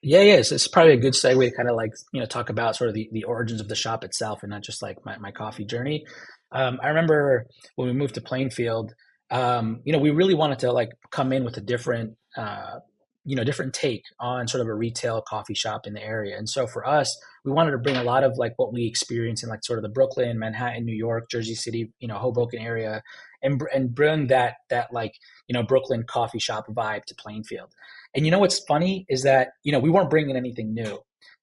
Yeah, 0.03 0.21
yeah. 0.21 0.41
So 0.43 0.55
it's 0.55 0.67
probably 0.67 0.93
a 0.93 0.97
good 0.97 1.13
segue 1.13 1.49
to 1.49 1.55
kind 1.55 1.69
of 1.69 1.77
like 1.77 1.93
you 2.11 2.19
know 2.19 2.27
talk 2.27 2.49
about 2.49 2.75
sort 2.75 2.89
of 2.89 2.95
the, 2.95 3.09
the 3.13 3.23
origins 3.23 3.61
of 3.61 3.69
the 3.69 3.75
shop 3.75 4.03
itself, 4.03 4.43
and 4.43 4.51
not 4.51 4.63
just 4.63 4.81
like 4.81 4.97
my, 5.05 5.17
my 5.17 5.31
coffee 5.31 5.65
journey. 5.65 6.05
Um, 6.51 6.79
I 6.83 6.89
remember 6.89 7.47
when 7.77 7.87
we 7.87 7.93
moved 7.95 8.15
to 8.15 8.21
Plainfield, 8.21 8.93
um, 9.31 9.81
you 9.85 9.93
know, 9.93 9.99
we 9.99 10.11
really 10.11 10.35
wanted 10.35 10.59
to 10.59 10.73
like 10.73 10.89
come 11.11 11.33
in 11.33 11.45
with 11.45 11.57
a 11.57 11.61
different 11.61 12.17
uh, 12.37 12.79
you 13.25 13.35
know 13.37 13.43
different 13.45 13.73
take 13.73 14.03
on 14.19 14.47
sort 14.47 14.61
of 14.61 14.67
a 14.67 14.75
retail 14.75 15.21
coffee 15.21 15.53
shop 15.53 15.87
in 15.87 15.93
the 15.93 16.03
area 16.03 16.37
and 16.37 16.49
so 16.49 16.67
for 16.67 16.85
us 16.87 17.17
we 17.45 17.51
wanted 17.51 17.71
to 17.71 17.77
bring 17.77 17.95
a 17.95 18.03
lot 18.03 18.23
of 18.23 18.37
like 18.37 18.53
what 18.57 18.73
we 18.73 18.85
experience 18.85 19.43
in 19.43 19.49
like 19.49 19.63
sort 19.63 19.79
of 19.79 19.83
the 19.83 19.89
brooklyn 19.89 20.37
manhattan 20.37 20.85
new 20.85 20.95
york 20.95 21.29
jersey 21.29 21.55
city 21.55 21.91
you 21.99 22.07
know 22.07 22.17
hoboken 22.17 22.59
area 22.59 23.01
and 23.41 23.61
and 23.73 23.95
bring 23.95 24.27
that 24.27 24.55
that 24.69 24.91
like 24.91 25.13
you 25.47 25.53
know 25.53 25.63
brooklyn 25.63 26.03
coffee 26.07 26.39
shop 26.39 26.65
vibe 26.69 27.03
to 27.05 27.15
plainfield 27.15 27.71
and 28.15 28.25
you 28.25 28.31
know 28.31 28.39
what's 28.39 28.59
funny 28.59 29.05
is 29.09 29.23
that 29.23 29.49
you 29.63 29.71
know 29.71 29.79
we 29.79 29.89
weren't 29.89 30.09
bringing 30.09 30.35
anything 30.35 30.73
new 30.73 30.99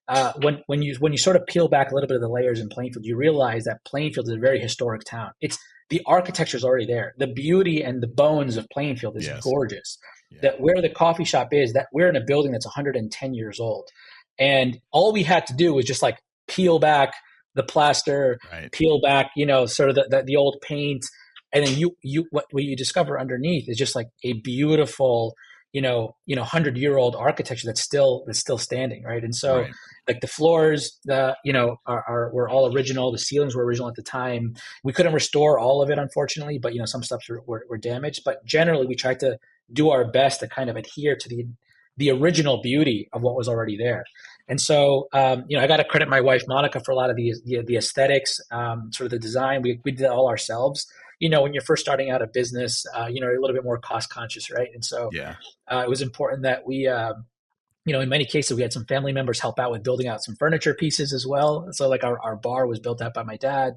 uh, 0.08 0.32
when 0.42 0.62
when 0.66 0.82
you 0.82 0.96
when 0.98 1.12
you 1.12 1.18
sort 1.18 1.36
of 1.36 1.46
peel 1.46 1.68
back 1.68 1.92
a 1.92 1.94
little 1.94 2.08
bit 2.08 2.16
of 2.16 2.20
the 2.20 2.28
layers 2.28 2.58
in 2.58 2.68
Plainfield, 2.68 3.04
you 3.04 3.16
realize 3.16 3.64
that 3.64 3.78
Plainfield 3.84 4.28
is 4.28 4.34
a 4.34 4.38
very 4.38 4.58
historic 4.58 5.04
town. 5.04 5.30
It's 5.40 5.56
the 5.88 6.02
architecture 6.04 6.56
is 6.56 6.64
already 6.64 6.86
there. 6.86 7.14
The 7.18 7.28
beauty 7.28 7.82
and 7.82 8.02
the 8.02 8.08
bones 8.08 8.56
of 8.56 8.66
Plainfield 8.70 9.16
is 9.16 9.26
yes. 9.26 9.42
gorgeous 9.42 9.98
yeah. 10.30 10.38
that 10.42 10.60
where 10.60 10.80
the 10.82 10.88
coffee 10.88 11.24
shop 11.24 11.48
is, 11.52 11.72
that 11.74 11.88
we're 11.92 12.08
in 12.08 12.16
a 12.16 12.24
building 12.24 12.52
that's 12.52 12.66
110 12.66 13.34
years 13.34 13.60
old. 13.60 13.88
And 14.38 14.80
all 14.90 15.12
we 15.12 15.22
had 15.22 15.46
to 15.46 15.54
do 15.54 15.74
was 15.74 15.84
just 15.84 16.02
like 16.02 16.18
peel 16.48 16.78
back 16.78 17.12
the 17.54 17.62
plaster, 17.62 18.38
right. 18.50 18.70
peel 18.72 19.00
back, 19.00 19.30
you 19.36 19.44
know, 19.44 19.66
sort 19.66 19.90
of 19.90 19.96
the, 19.96 20.06
the, 20.08 20.22
the, 20.22 20.36
old 20.36 20.56
paint. 20.62 21.04
And 21.52 21.66
then 21.66 21.76
you, 21.76 21.96
you, 22.02 22.26
what, 22.30 22.46
what 22.52 22.62
you 22.62 22.76
discover 22.76 23.18
underneath 23.18 23.68
is 23.68 23.76
just 23.76 23.96
like 23.96 24.06
a 24.22 24.34
beautiful, 24.34 25.34
you 25.72 25.80
know, 25.80 26.16
you 26.26 26.36
know, 26.36 26.44
hundred 26.44 26.76
year 26.76 26.96
old 26.96 27.14
architecture 27.16 27.66
that's 27.66 27.80
still, 27.80 28.24
that's 28.26 28.38
still 28.38 28.58
standing. 28.58 29.04
Right. 29.04 29.22
And 29.22 29.34
so 29.34 29.60
right. 29.60 29.72
like 30.08 30.20
the 30.20 30.26
floors, 30.26 30.98
the, 31.04 31.36
you 31.44 31.52
know, 31.52 31.76
are, 31.86 32.04
are, 32.08 32.30
were 32.32 32.48
all 32.48 32.74
original. 32.74 33.12
The 33.12 33.18
ceilings 33.18 33.54
were 33.54 33.64
original 33.64 33.88
at 33.88 33.94
the 33.94 34.02
time. 34.02 34.54
We 34.84 34.92
couldn't 34.92 35.12
restore 35.12 35.58
all 35.58 35.82
of 35.82 35.90
it, 35.90 35.98
unfortunately, 35.98 36.58
but 36.58 36.72
you 36.72 36.78
know, 36.78 36.86
some 36.86 37.02
stuff 37.02 37.22
were, 37.28 37.42
were, 37.46 37.64
were 37.68 37.78
damaged, 37.78 38.22
but 38.24 38.44
generally 38.44 38.86
we 38.86 38.94
tried 38.94 39.20
to 39.20 39.38
do 39.72 39.90
our 39.90 40.10
best 40.10 40.40
to 40.40 40.48
kind 40.48 40.68
of 40.70 40.76
adhere 40.76 41.16
to 41.16 41.28
the 41.28 41.46
the 41.96 42.10
original 42.10 42.62
beauty 42.62 43.08
of 43.12 43.20
what 43.20 43.36
was 43.36 43.46
already 43.46 43.76
there. 43.76 44.04
And 44.48 44.60
so, 44.60 45.08
um, 45.12 45.44
you 45.48 45.56
know, 45.56 45.62
I 45.62 45.66
got 45.66 45.76
to 45.76 45.84
credit 45.84 46.08
my 46.08 46.20
wife 46.20 46.42
Monica 46.48 46.80
for 46.80 46.92
a 46.92 46.96
lot 46.96 47.10
of 47.10 47.16
the 47.16 47.34
the, 47.44 47.62
the 47.62 47.76
aesthetics, 47.76 48.40
um, 48.50 48.90
sort 48.92 49.06
of 49.06 49.10
the 49.10 49.18
design. 49.18 49.62
We 49.62 49.80
we 49.84 49.92
did 49.92 50.04
it 50.04 50.10
all 50.10 50.28
ourselves. 50.28 50.86
You 51.20 51.28
know, 51.28 51.42
when 51.42 51.54
you're 51.54 51.62
first 51.62 51.82
starting 51.82 52.10
out 52.10 52.22
a 52.22 52.26
business, 52.26 52.84
uh, 52.96 53.06
you 53.06 53.20
know, 53.20 53.28
you're 53.28 53.38
a 53.38 53.40
little 53.40 53.54
bit 53.54 53.64
more 53.64 53.78
cost 53.78 54.10
conscious, 54.10 54.50
right? 54.50 54.68
And 54.74 54.84
so, 54.84 55.10
yeah, 55.12 55.36
uh, 55.68 55.82
it 55.84 55.88
was 55.88 56.02
important 56.02 56.42
that 56.42 56.66
we, 56.66 56.88
uh, 56.88 57.12
you 57.86 57.94
know, 57.94 58.00
in 58.00 58.08
many 58.08 58.26
cases, 58.26 58.54
we 58.54 58.62
had 58.62 58.72
some 58.72 58.84
family 58.84 59.12
members 59.12 59.40
help 59.40 59.58
out 59.58 59.70
with 59.70 59.82
building 59.82 60.06
out 60.06 60.22
some 60.22 60.36
furniture 60.36 60.74
pieces 60.74 61.12
as 61.12 61.26
well. 61.26 61.68
So, 61.72 61.88
like 61.88 62.04
our, 62.04 62.20
our 62.20 62.36
bar 62.36 62.66
was 62.66 62.78
built 62.78 63.00
out 63.00 63.14
by 63.14 63.22
my 63.22 63.36
dad. 63.36 63.74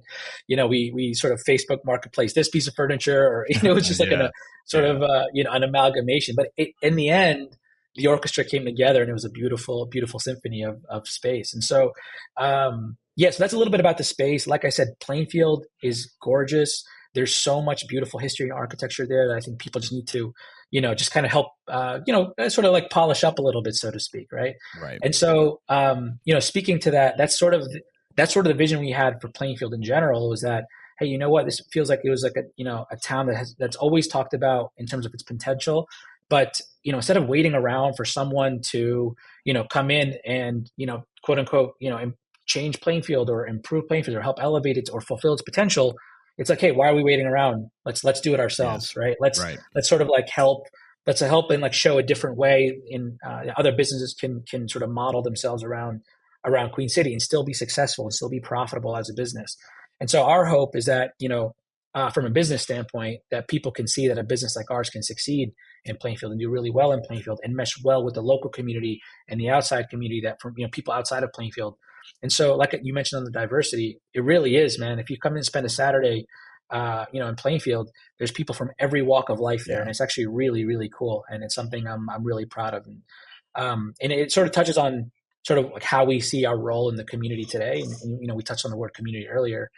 You 0.48 0.58
know, 0.58 0.68
we 0.68 0.92
we 0.94 1.14
sort 1.14 1.34
of 1.34 1.42
Facebook 1.44 1.80
marketplace 1.86 2.34
this 2.34 2.50
piece 2.50 2.68
of 2.68 2.76
furniture, 2.76 3.24
or 3.24 3.46
you 3.50 3.62
know, 3.62 3.72
it 3.72 3.76
was 3.76 3.88
just 3.88 4.00
like 4.00 4.12
yeah. 4.12 4.24
a 4.24 4.32
sort 4.66 4.86
yeah. 4.86 4.92
of 4.92 5.04
uh, 5.04 5.26
you 5.34 5.44
know 5.44 5.52
an 5.52 5.64
amalgamation. 5.64 6.36
But 6.36 6.50
it, 6.58 6.72
in 6.82 6.96
the 6.96 7.10
end, 7.10 7.58
the 7.96 8.08
orchestra 8.08 8.44
came 8.44 8.66
together, 8.66 9.02
and 9.02 9.10
it 9.10 9.14
was 9.14 9.26
a 9.26 9.30
beautiful, 9.30 9.86
beautiful 9.86 10.20
symphony 10.20 10.64
of 10.64 10.84
of 10.90 11.08
space. 11.08 11.54
And 11.54 11.64
so, 11.64 11.94
um, 12.38 12.98
yeah, 13.16 13.30
so 13.30 13.42
that's 13.42 13.54
a 13.54 13.58
little 13.58 13.72
bit 13.72 13.80
about 13.80 13.98
the 13.98 14.04
space. 14.04 14.48
Like 14.48 14.66
I 14.66 14.70
said, 14.70 14.90
Plainfield 15.00 15.66
is 15.82 16.12
gorgeous. 16.22 16.84
There's 17.14 17.34
so 17.34 17.62
much 17.62 17.88
beautiful 17.88 18.20
history 18.20 18.50
and 18.50 18.54
architecture 18.54 19.06
there 19.08 19.28
that 19.28 19.38
I 19.38 19.40
think 19.40 19.60
people 19.60 19.82
just 19.82 19.94
need 19.94 20.08
to 20.10 20.34
you 20.74 20.82
know, 20.82 20.96
just 20.96 21.12
kind 21.12 21.24
of 21.24 21.32
help, 21.32 21.50
uh, 21.68 22.00
you 22.08 22.12
know, 22.12 22.34
uh, 22.40 22.50
sort 22.50 22.66
of 22.66 22.72
like 22.72 22.90
polish 22.90 23.24
up 23.24 23.38
a 23.38 23.44
little 23.44 23.62
bit, 23.62 23.76
so 23.76 23.92
to 23.92 24.00
speak, 24.00 24.32
right? 24.32 24.56
Right. 24.82 24.98
And 25.04 25.14
so, 25.14 25.62
um, 25.70 26.20
you 26.26 26.34
know, 26.34 26.40
speaking 26.40 26.80
to 26.80 26.92
that, 26.92 27.14
that's 27.16 27.38
sort 27.38 27.54
of 27.54 27.68
that's 28.16 28.34
sort 28.34 28.48
of 28.48 28.52
the 28.52 28.58
vision 28.58 28.80
we 28.80 28.90
had 28.90 29.22
for 29.22 29.28
Plainfield 29.28 29.76
in 29.76 29.84
general 29.84 30.28
was 30.30 30.42
that, 30.42 30.66
hey, 30.98 31.06
you 31.06 31.20
know 31.20 31.30
what, 31.30 31.46
this 31.46 31.62
feels 31.72 31.92
like 31.92 32.00
it 32.04 32.10
was 32.10 32.24
like 32.24 32.36
a 32.38 32.46
you 32.56 32.66
know 32.66 32.88
a 32.92 32.98
town 32.98 33.28
that 33.28 33.36
has 33.36 33.56
that's 33.60 33.76
always 33.76 34.08
talked 34.08 34.34
about 34.34 34.72
in 34.76 34.88
terms 34.88 35.06
of 35.06 35.14
its 35.14 35.22
potential, 35.22 35.88
but 36.28 36.60
you 36.82 36.92
know, 36.92 36.98
instead 36.98 37.18
of 37.18 37.28
waiting 37.28 37.54
around 37.54 37.94
for 37.94 38.04
someone 38.04 38.60
to 38.72 39.16
you 39.46 39.54
know 39.54 39.66
come 39.66 39.92
in 39.92 40.16
and 40.26 40.72
you 40.76 40.88
know 40.88 41.04
quote 41.22 41.38
unquote 41.38 41.76
you 41.80 41.92
know 41.92 42.14
change 42.48 42.82
Plainfield 42.82 43.30
or 43.30 43.46
improve 43.46 43.88
Plainfield 43.88 44.18
or 44.18 44.22
help 44.22 44.40
elevate 44.42 44.78
it 44.78 44.90
or 44.92 45.02
fulfill 45.02 45.34
its 45.34 45.44
potential 45.44 45.96
it's 46.38 46.50
like, 46.50 46.60
hey, 46.60 46.72
why 46.72 46.90
are 46.90 46.96
we 46.96 47.04
waiting 47.04 47.26
around? 47.26 47.70
Let's 47.86 48.04
let's 48.04 48.22
do 48.22 48.34
it 48.34 48.40
ourselves, 48.40 48.92
yes. 48.92 48.98
right? 48.98 49.16
Let's 49.20 49.40
right. 49.40 49.60
let's 49.76 49.90
sort 49.90 50.02
of 50.02 50.08
like 50.08 50.30
help. 50.30 50.68
Let's 51.06 51.20
help 51.20 51.52
and 51.52 51.62
like 51.62 51.74
show 51.74 51.98
a 51.98 52.04
different 52.04 52.38
way 52.38 52.78
in 52.88 53.18
uh, 53.26 53.44
other 53.58 53.72
businesses 53.72 54.16
can 54.20 54.44
can 54.50 54.68
sort 54.68 54.84
of 54.84 54.90
model 54.90 55.22
themselves 55.22 55.64
around 55.64 56.02
around 56.46 56.72
Queen 56.72 56.90
City 56.90 57.12
and 57.12 57.22
still 57.22 57.44
be 57.44 57.54
successful 57.54 58.06
and 58.06 58.14
still 58.14 58.30
be 58.30 58.40
profitable 58.40 58.96
as 58.96 59.10
a 59.10 59.14
business. 59.14 59.56
And 60.00 60.10
so 60.10 60.24
our 60.24 60.46
hope 60.46 60.76
is 60.76 60.86
that 60.86 61.12
you 61.20 61.30
know 61.30 61.56
uh, 61.96 62.10
from 62.10 62.26
a 62.26 62.30
business 62.30 62.64
standpoint 62.64 63.20
that 63.30 63.48
people 63.48 63.72
can 63.72 63.88
see 63.88 64.08
that 64.08 64.18
a 64.18 64.24
business 64.24 64.56
like 64.56 64.72
ours 64.72 64.90
can 64.90 65.04
succeed 65.04 65.52
in 65.86 65.98
Plainfield 65.98 66.32
and 66.32 66.42
do 66.42 66.50
really 66.50 66.72
well 66.72 66.92
in 66.92 67.02
Plainfield 67.02 67.40
and 67.44 67.56
mesh 67.56 67.74
well 67.84 68.04
with 68.04 68.16
the 68.16 68.22
local 68.22 68.50
community 68.50 69.00
and 69.28 69.40
the 69.40 69.50
outside 69.50 69.90
community 69.90 70.22
that 70.24 70.42
from 70.42 70.54
you 70.58 70.66
know 70.66 70.72
people 70.72 70.94
outside 70.94 71.24
of 71.24 71.32
Plainfield 71.34 71.76
and 72.22 72.32
so, 72.32 72.56
like 72.56 72.80
you 72.84 72.94
mentioned 72.94 73.20
on 73.20 73.26
the 73.26 73.32
diversity, 73.32 74.00
it 74.14 74.24
really 74.24 74.56
is, 74.56 74.80
man. 74.80 75.00
If 75.00 75.10
you 75.10 75.18
come 75.18 75.34
in 75.34 75.38
and 75.38 75.46
spend 75.46 75.66
a 75.66 75.70
Saturday, 75.70 76.26
uh, 76.70 77.06
you 77.12 77.20
know, 77.20 77.28
in 77.28 77.36
Plainfield, 77.36 77.90
there's 78.18 78.32
people 78.32 78.56
from 78.56 78.72
every 78.80 79.02
walk 79.02 79.30
of 79.30 79.40
life 79.40 79.66
there, 79.66 79.82
and 79.82 79.90
it's 79.90 80.02
actually 80.02 80.28
really, 80.28 80.66
really 80.66 80.90
cool, 80.90 81.24
and 81.30 81.44
it's 81.44 81.56
something 81.56 81.88
I'm 81.88 82.10
I'm 82.10 82.24
really 82.24 82.46
proud 82.46 82.74
of. 82.74 82.86
And 82.86 83.02
um, 83.56 83.94
and 84.02 84.12
it 84.12 84.32
sort 84.32 84.48
of 84.48 84.54
touches 84.54 84.78
on 84.78 85.12
sort 85.46 85.60
of 85.60 85.72
like 85.72 85.84
how 85.84 86.06
we 86.06 86.20
see 86.20 86.46
our 86.46 86.58
role 86.58 86.90
in 86.90 86.96
the 86.96 87.04
community 87.04 87.44
today. 87.44 87.82
And, 87.82 87.94
and 88.02 88.22
you 88.22 88.28
know, 88.28 88.36
we 88.36 88.44
touched 88.44 88.66
on 88.66 88.72
the 88.72 88.78
word 88.78 88.94
community 88.94 89.28
earlier. 89.28 89.70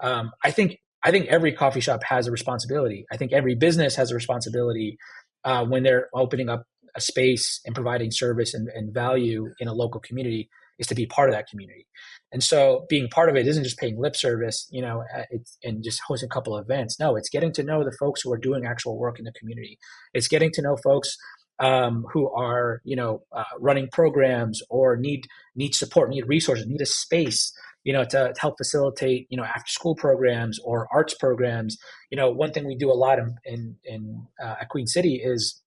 Um, 0.00 0.30
I 0.44 0.50
think 0.50 0.78
I 1.02 1.10
think 1.10 1.26
every 1.26 1.52
coffee 1.52 1.80
shop 1.80 2.02
has 2.04 2.26
a 2.26 2.30
responsibility. 2.30 3.06
I 3.10 3.16
think 3.16 3.32
every 3.32 3.54
business 3.54 3.96
has 3.96 4.10
a 4.10 4.14
responsibility 4.14 4.98
uh, 5.44 5.64
when 5.64 5.82
they're 5.82 6.08
opening 6.14 6.48
up 6.48 6.64
a 6.94 7.00
space 7.00 7.60
and 7.64 7.74
providing 7.74 8.10
service 8.10 8.54
and, 8.54 8.68
and 8.68 8.92
value 8.92 9.52
in 9.60 9.68
a 9.68 9.72
local 9.72 10.00
community 10.00 10.48
is 10.78 10.86
to 10.86 10.94
be 10.94 11.06
part 11.06 11.28
of 11.28 11.34
that 11.34 11.48
community. 11.48 11.86
And 12.32 12.42
so 12.42 12.86
being 12.88 13.08
part 13.08 13.28
of 13.28 13.36
it 13.36 13.46
isn't 13.46 13.64
just 13.64 13.78
paying 13.78 13.98
lip 13.98 14.14
service, 14.14 14.68
you 14.70 14.82
know, 14.82 15.02
uh, 15.16 15.24
and 15.64 15.82
just 15.82 16.00
hosting 16.06 16.26
a 16.26 16.34
couple 16.34 16.56
of 16.56 16.64
events. 16.64 16.98
No, 17.00 17.16
it's 17.16 17.30
getting 17.30 17.52
to 17.52 17.62
know 17.62 17.84
the 17.84 17.96
folks 17.98 18.20
who 18.22 18.32
are 18.32 18.38
doing 18.38 18.66
actual 18.66 18.98
work 18.98 19.18
in 19.18 19.24
the 19.24 19.32
community. 19.32 19.78
It's 20.12 20.28
getting 20.28 20.50
to 20.52 20.62
know 20.62 20.76
folks 20.76 21.16
um, 21.58 22.06
who 22.12 22.30
are, 22.30 22.80
you 22.84 22.96
know, 22.96 23.22
uh, 23.32 23.44
running 23.58 23.88
programs 23.90 24.62
or 24.68 24.96
need 24.96 25.26
need 25.56 25.74
support, 25.74 26.10
need 26.10 26.28
resources, 26.28 26.66
need 26.66 26.80
a 26.80 26.86
space, 26.86 27.52
you 27.82 27.92
know, 27.92 28.04
to, 28.04 28.32
to 28.32 28.40
help 28.40 28.56
facilitate, 28.58 29.26
you 29.30 29.36
know, 29.36 29.44
after 29.44 29.68
school 29.68 29.94
programs 29.94 30.58
or 30.60 30.86
arts 30.92 31.14
programs. 31.14 31.76
You 32.10 32.16
know, 32.16 32.30
one 32.30 32.52
thing 32.52 32.66
we 32.66 32.76
do 32.76 32.90
a 32.90 32.94
lot 32.94 33.18
in 33.18 33.36
in, 33.44 33.76
in 33.84 34.26
uh, 34.42 34.56
at 34.60 34.68
Queen 34.68 34.86
City 34.86 35.20
is 35.24 35.60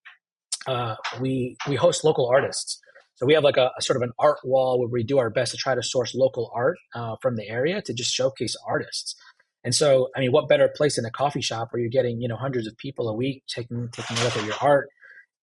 uh, 0.67 0.95
we 1.19 1.57
we 1.67 1.75
host 1.75 2.03
local 2.03 2.29
artists. 2.29 2.79
So 3.21 3.27
we 3.27 3.35
have 3.35 3.43
like 3.43 3.57
a, 3.57 3.69
a, 3.77 3.81
sort 3.83 3.97
of 3.97 4.01
an 4.01 4.13
art 4.17 4.39
wall 4.43 4.79
where 4.79 4.89
we 4.89 5.03
do 5.03 5.19
our 5.19 5.29
best 5.29 5.51
to 5.51 5.57
try 5.57 5.75
to 5.75 5.83
source 5.83 6.15
local 6.15 6.51
art 6.55 6.79
uh, 6.95 7.17
from 7.21 7.35
the 7.35 7.47
area 7.47 7.79
to 7.83 7.93
just 7.93 8.11
showcase 8.11 8.55
artists. 8.67 9.15
And 9.63 9.75
so, 9.75 10.09
I 10.15 10.21
mean, 10.21 10.31
what 10.31 10.49
better 10.49 10.67
place 10.75 10.95
than 10.95 11.05
a 11.05 11.11
coffee 11.11 11.41
shop 11.41 11.67
where 11.69 11.79
you're 11.79 11.91
getting, 11.91 12.19
you 12.19 12.27
know, 12.27 12.35
hundreds 12.35 12.65
of 12.65 12.75
people 12.79 13.07
a 13.09 13.13
week 13.13 13.43
taking 13.47 13.89
taking 13.91 14.17
a 14.17 14.23
look 14.23 14.35
at 14.35 14.45
your 14.45 14.55
art 14.59 14.89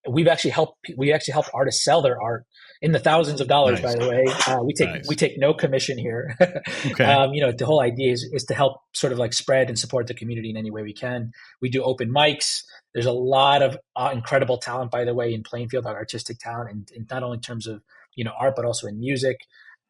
we've 0.07 0.27
actually 0.27 0.51
helped 0.51 0.77
we 0.97 1.11
actually 1.11 1.33
help 1.33 1.45
artists 1.53 1.83
sell 1.83 2.01
their 2.01 2.21
art 2.21 2.45
in 2.81 2.91
the 2.91 2.99
thousands 2.99 3.41
of 3.41 3.47
dollars 3.47 3.81
nice. 3.81 3.95
by 3.95 4.03
the 4.03 4.09
way 4.09 4.25
uh, 4.47 4.63
we 4.63 4.73
take 4.73 4.89
nice. 4.89 5.07
we 5.07 5.15
take 5.15 5.37
no 5.37 5.53
commission 5.53 5.97
here 5.97 6.35
okay. 6.85 7.03
um, 7.03 7.33
you 7.33 7.41
know 7.41 7.51
the 7.51 7.65
whole 7.65 7.81
idea 7.81 8.11
is, 8.11 8.27
is 8.31 8.45
to 8.45 8.53
help 8.53 8.81
sort 8.93 9.11
of 9.11 9.19
like 9.19 9.33
spread 9.33 9.67
and 9.67 9.77
support 9.77 10.07
the 10.07 10.13
community 10.13 10.49
in 10.49 10.57
any 10.57 10.71
way 10.71 10.81
we 10.81 10.93
can 10.93 11.31
we 11.61 11.69
do 11.69 11.83
open 11.83 12.11
mics 12.11 12.63
there's 12.93 13.05
a 13.05 13.11
lot 13.11 13.61
of 13.61 13.77
uh, 13.95 14.11
incredible 14.13 14.57
talent 14.57 14.91
by 14.91 15.03
the 15.03 15.13
way 15.13 15.33
in 15.33 15.43
plainfield 15.43 15.85
artistic 15.85 16.37
talent 16.39 16.69
and, 16.71 16.89
and, 16.95 17.07
not 17.09 17.23
only 17.23 17.35
in 17.35 17.41
terms 17.41 17.67
of 17.67 17.81
you 18.15 18.23
know 18.23 18.31
art 18.39 18.53
but 18.55 18.65
also 18.65 18.87
in 18.87 18.99
music 18.99 19.41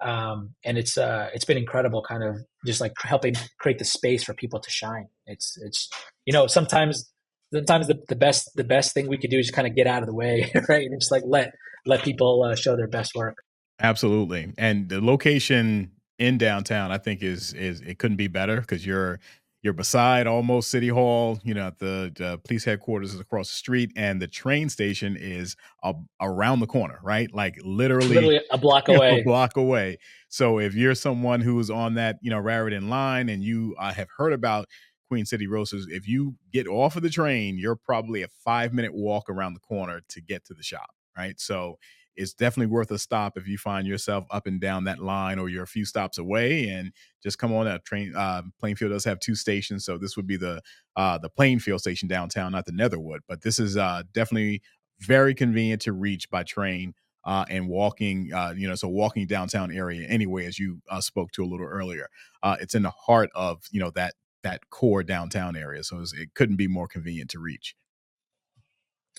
um, 0.02 0.56
and 0.64 0.78
it's 0.78 0.98
uh, 0.98 1.30
it's 1.34 1.46
been 1.46 1.58
incredible 1.58 2.02
kind 2.02 2.24
of 2.24 2.38
just 2.66 2.80
like 2.80 2.94
helping 3.02 3.36
create 3.60 3.78
the 3.80 3.86
space 3.86 4.24
for 4.24 4.34
people 4.34 4.60
to 4.60 4.72
shine 4.72 5.08
it's 5.26 5.58
it's 5.62 5.90
you 6.26 6.34
know 6.34 6.48
sometimes 6.48 7.09
sometimes 7.54 7.88
the, 7.88 8.00
the 8.08 8.16
best 8.16 8.52
the 8.56 8.64
best 8.64 8.94
thing 8.94 9.08
we 9.08 9.18
could 9.18 9.30
do 9.30 9.40
is 9.40 9.52
kind 9.52 9.68
of 9.68 9.76
get 9.76 9.88
out 9.88 10.02
of 10.02 10.08
the 10.08 10.14
way, 10.14 10.52
right? 10.70 10.86
And 10.86 11.00
just 11.00 11.12
like 11.12 11.24
let 11.26 11.54
let 11.86 12.04
people 12.04 12.44
uh, 12.44 12.56
show 12.56 12.76
their 12.76 12.88
best 12.88 13.16
work. 13.16 13.38
Absolutely, 13.82 14.54
and 14.58 14.90
the 14.90 15.02
location 15.02 15.92
in 16.18 16.38
downtown, 16.38 16.92
I 16.92 16.98
think 16.98 17.24
is 17.24 17.54
is 17.54 17.82
it 17.82 17.98
couldn't 18.00 18.18
be 18.18 18.28
better 18.28 18.60
because 18.62 18.86
you're 18.86 19.20
you're 19.62 19.74
beside 19.74 20.26
almost 20.26 20.70
City 20.70 20.88
Hall. 20.88 21.40
You 21.44 21.54
know, 21.54 21.72
the, 21.80 22.12
the 22.16 22.40
police 22.46 22.64
headquarters 22.64 23.14
is 23.14 23.20
across 23.20 23.50
the 23.50 23.56
street, 23.56 23.92
and 23.96 24.22
the 24.22 24.28
train 24.28 24.70
station 24.70 25.18
is 25.20 25.56
a, 25.84 25.94
around 26.22 26.62
the 26.62 26.68
corner, 26.68 27.00
right? 27.04 27.34
Like 27.34 27.60
literally, 27.64 28.08
literally 28.08 28.42
a 28.52 28.58
block 28.58 28.88
away. 28.88 29.20
a 29.20 29.24
block 29.24 29.58
away. 29.58 29.98
So 30.30 30.60
if 30.60 30.76
you're 30.76 30.96
someone 30.96 31.42
who's 31.42 31.70
on 31.70 31.96
that, 31.96 32.20
you 32.22 32.30
know, 32.30 32.40
Raritan 32.40 32.90
line, 32.90 33.28
and 33.30 33.44
you 33.44 33.76
uh, 33.78 33.94
have 33.94 34.08
heard 34.18 34.34
about 34.34 34.68
Queen 35.10 35.26
City 35.26 35.48
Roasters, 35.48 35.88
if 35.90 36.08
you 36.08 36.36
get 36.54 36.68
off 36.68 36.96
of 36.96 37.04
the 37.04 37.10
train, 37.10 37.58
you're 37.58 37.76
probably 37.76 38.24
a 38.24 38.28
five 38.28 38.74
minute 38.74 38.94
walk 38.94 39.30
around 39.30 39.54
the 39.54 39.60
corner 39.60 40.02
to 40.10 40.22
get 40.22 40.46
to 40.46 40.54
the 40.54 40.64
shop, 40.64 40.92
right? 41.18 41.40
So 41.40 41.78
it's 42.16 42.34
definitely 42.34 42.72
worth 42.72 42.92
a 42.92 43.00
stop 43.00 43.38
if 43.38 43.48
you 43.48 43.58
find 43.58 43.88
yourself 43.88 44.26
up 44.30 44.46
and 44.46 44.60
down 44.60 44.84
that 44.86 45.00
line 45.00 45.40
or 45.40 45.50
you're 45.50 45.64
a 45.64 45.68
few 45.68 45.86
stops 45.86 46.18
away 46.18 46.70
and 46.70 46.92
just 47.24 47.38
come 47.38 47.54
on 47.54 47.66
that 47.66 47.86
train 47.86 48.14
uh, 48.16 48.42
plainfield 48.60 48.92
does 48.92 49.06
have 49.06 49.20
two 49.20 49.36
stations 49.36 49.86
so 49.86 49.98
this 49.98 50.18
would 50.18 50.28
be 50.28 50.36
the 50.36 50.62
uh, 50.98 51.18
the 51.18 51.30
plainfield 51.30 51.80
station 51.80 52.10
downtown 52.10 52.52
not 52.52 52.66
the 52.66 52.74
netherwood 52.74 53.22
but 53.30 53.42
this 53.42 53.58
is 53.58 53.78
uh, 53.78 54.04
definitely 54.12 54.62
very 55.00 55.34
convenient 55.34 55.82
to 55.82 55.94
reach 55.94 56.30
by 56.30 56.44
train 56.44 56.94
uh, 57.26 57.46
and 57.50 57.68
walking, 57.68 58.32
uh, 58.34 58.54
you 58.56 58.68
know, 58.68 58.76
so 58.76 58.88
walking 58.88 59.28
downtown 59.28 59.72
area 59.72 60.08
anyway, 60.08 60.46
as 60.46 60.58
you 60.58 60.82
uh, 60.90 61.02
spoke 61.02 61.32
to 61.32 61.44
a 61.44 61.46
little 61.46 61.66
earlier. 61.66 62.10
Uh, 62.42 62.56
it's 62.60 62.76
in 62.76 62.84
the 62.84 62.90
heart 62.90 63.30
of, 63.36 63.64
you 63.72 63.80
know, 63.80 63.92
that 63.92 64.14
that 64.44 64.70
core 64.70 65.04
downtown 65.04 65.56
area, 65.56 65.84
so 65.84 66.02
it 66.02 66.34
couldn't 66.34 66.58
be 66.58 66.68
more 66.68 66.88
convenient 66.88 67.30
to 67.32 67.40
reach. 67.40 67.76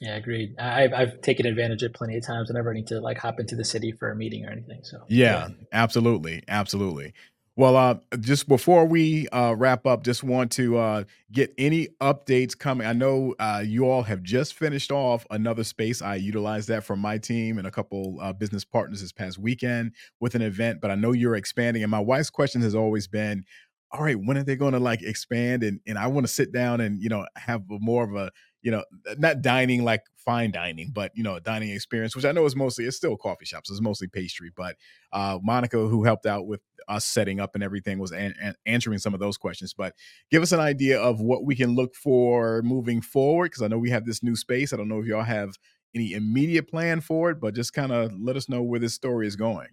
Yeah, 0.01 0.17
agreed. 0.17 0.59
I've 0.59 0.95
I've 0.95 1.21
taken 1.21 1.45
advantage 1.47 1.83
of 1.83 1.93
plenty 1.93 2.17
of 2.17 2.27
times 2.27 2.49
whenever 2.49 2.71
I 2.71 2.75
need 2.75 2.87
to 2.87 3.01
like 3.01 3.19
hop 3.19 3.39
into 3.39 3.55
the 3.55 3.65
city 3.65 3.93
for 3.93 4.11
a 4.11 4.17
meeting 4.17 4.47
or 4.47 4.51
anything. 4.51 4.81
So 4.83 5.05
yeah, 5.09 5.49
yeah. 5.49 5.55
absolutely, 5.73 6.43
absolutely. 6.49 7.13
Well, 7.57 7.77
uh, 7.77 7.97
just 8.21 8.49
before 8.49 8.87
we 8.87 9.29
uh, 9.29 9.55
wrap 9.55 9.85
up, 9.85 10.03
just 10.03 10.25
want 10.25 10.51
to 10.53 10.79
uh, 10.79 11.05
get 11.31 11.53
any 11.59 11.89
updates 12.01 12.57
coming. 12.57 12.87
I 12.87 12.95
know 12.95 13.35
uh, 13.39 13.63
you 13.67 13.85
all 13.91 14.03
have 14.05 14.23
just 14.23 14.55
finished 14.55 14.91
off 14.91 15.27
another 15.31 15.65
space. 15.65 16.01
I 16.01 16.15
utilized 16.15 16.69
that 16.69 16.85
for 16.85 16.97
my 16.97 17.19
team 17.19 17.59
and 17.59 17.67
a 17.67 17.71
couple 17.71 18.19
uh, 18.23 18.33
business 18.33 18.65
partners 18.65 19.03
this 19.03 19.13
past 19.13 19.37
weekend 19.37 19.93
with 20.21 20.35
an 20.35 20.41
event, 20.41 20.81
but 20.81 20.91
I 20.91 20.95
know 20.95 21.13
you're 21.13 21.37
expanding. 21.37 21.83
And 21.83 21.91
my 21.91 22.01
wife's 22.01 22.31
question 22.31 22.63
has 22.63 22.75
always 22.75 23.07
been, 23.09 23.45
all 23.93 24.03
right, 24.03 24.17
when 24.17 24.39
are 24.39 24.45
they 24.45 24.57
going 24.57 24.73
to 24.73 24.79
like 24.81 25.03
expand? 25.03 25.63
And 25.63 25.81
and 25.87 25.99
I 25.99 26.07
want 26.07 26.27
to 26.27 26.33
sit 26.33 26.53
down 26.53 26.81
and 26.81 27.03
you 27.03 27.09
know 27.09 27.27
have 27.37 27.63
more 27.69 28.05
of 28.05 28.15
a 28.15 28.31
you 28.63 28.71
know, 28.71 28.85
not 29.17 29.41
dining 29.43 29.85
like 29.85 30.03
fine 30.17 30.51
dining, 30.51 30.91
but 30.93 31.13
you 31.15 31.23
know, 31.23 31.37
a 31.37 31.41
dining 31.41 31.71
experience, 31.71 32.15
which 32.15 32.25
I 32.25 32.33
know 32.33 32.45
is 32.45 32.55
mostly 32.55 32.85
it's 32.85 32.97
still 32.97 33.17
coffee 33.17 33.47
shops, 33.47 33.71
it's 33.71 33.81
mostly 33.81 34.07
pastry. 34.07 34.51
But 34.55 34.77
uh, 35.13 35.39
Monica, 35.43 35.79
who 35.79 36.05
helped 36.05 36.27
out 36.27 36.47
with 36.47 36.61
us 36.89 37.07
setting 37.07 37.41
up 37.41 37.55
and 37.55 37.65
everything, 37.65 37.99
was 37.99 38.13
an- 38.13 38.35
an 38.41 38.55
answering 38.67 38.99
some 38.99 39.15
of 39.15 39.21
those 39.21 39.39
questions. 39.39 39.73
But 39.73 39.95
give 40.31 40.43
us 40.43 40.53
an 40.53 40.61
idea 40.61 41.01
of 41.01 41.21
what 41.21 41.45
we 41.45 41.57
can 41.57 41.75
look 41.75 41.95
for 41.95 42.63
moving 42.63 43.01
forward, 43.01 43.47
because 43.51 43.63
I 43.63 43.69
know 43.69 43.79
we 43.79 43.91
have 43.91 44.05
this 44.05 44.23
new 44.23 44.37
space. 44.37 44.73
I 44.73 44.77
don't 44.77 44.89
know 44.89 45.01
if 45.01 45.07
y'all 45.07 45.23
have 45.23 45.57
any 45.95 46.13
immediate 46.13 46.69
plan 46.69 47.01
for 47.01 47.31
it, 47.31 47.41
but 47.41 47.55
just 47.55 47.73
kind 47.73 47.93
of 47.93 48.13
let 48.21 48.37
us 48.37 48.49
know 48.49 48.63
where 48.63 48.79
this 48.79 48.95
story 48.95 49.27
is 49.27 49.37
going. 49.37 49.69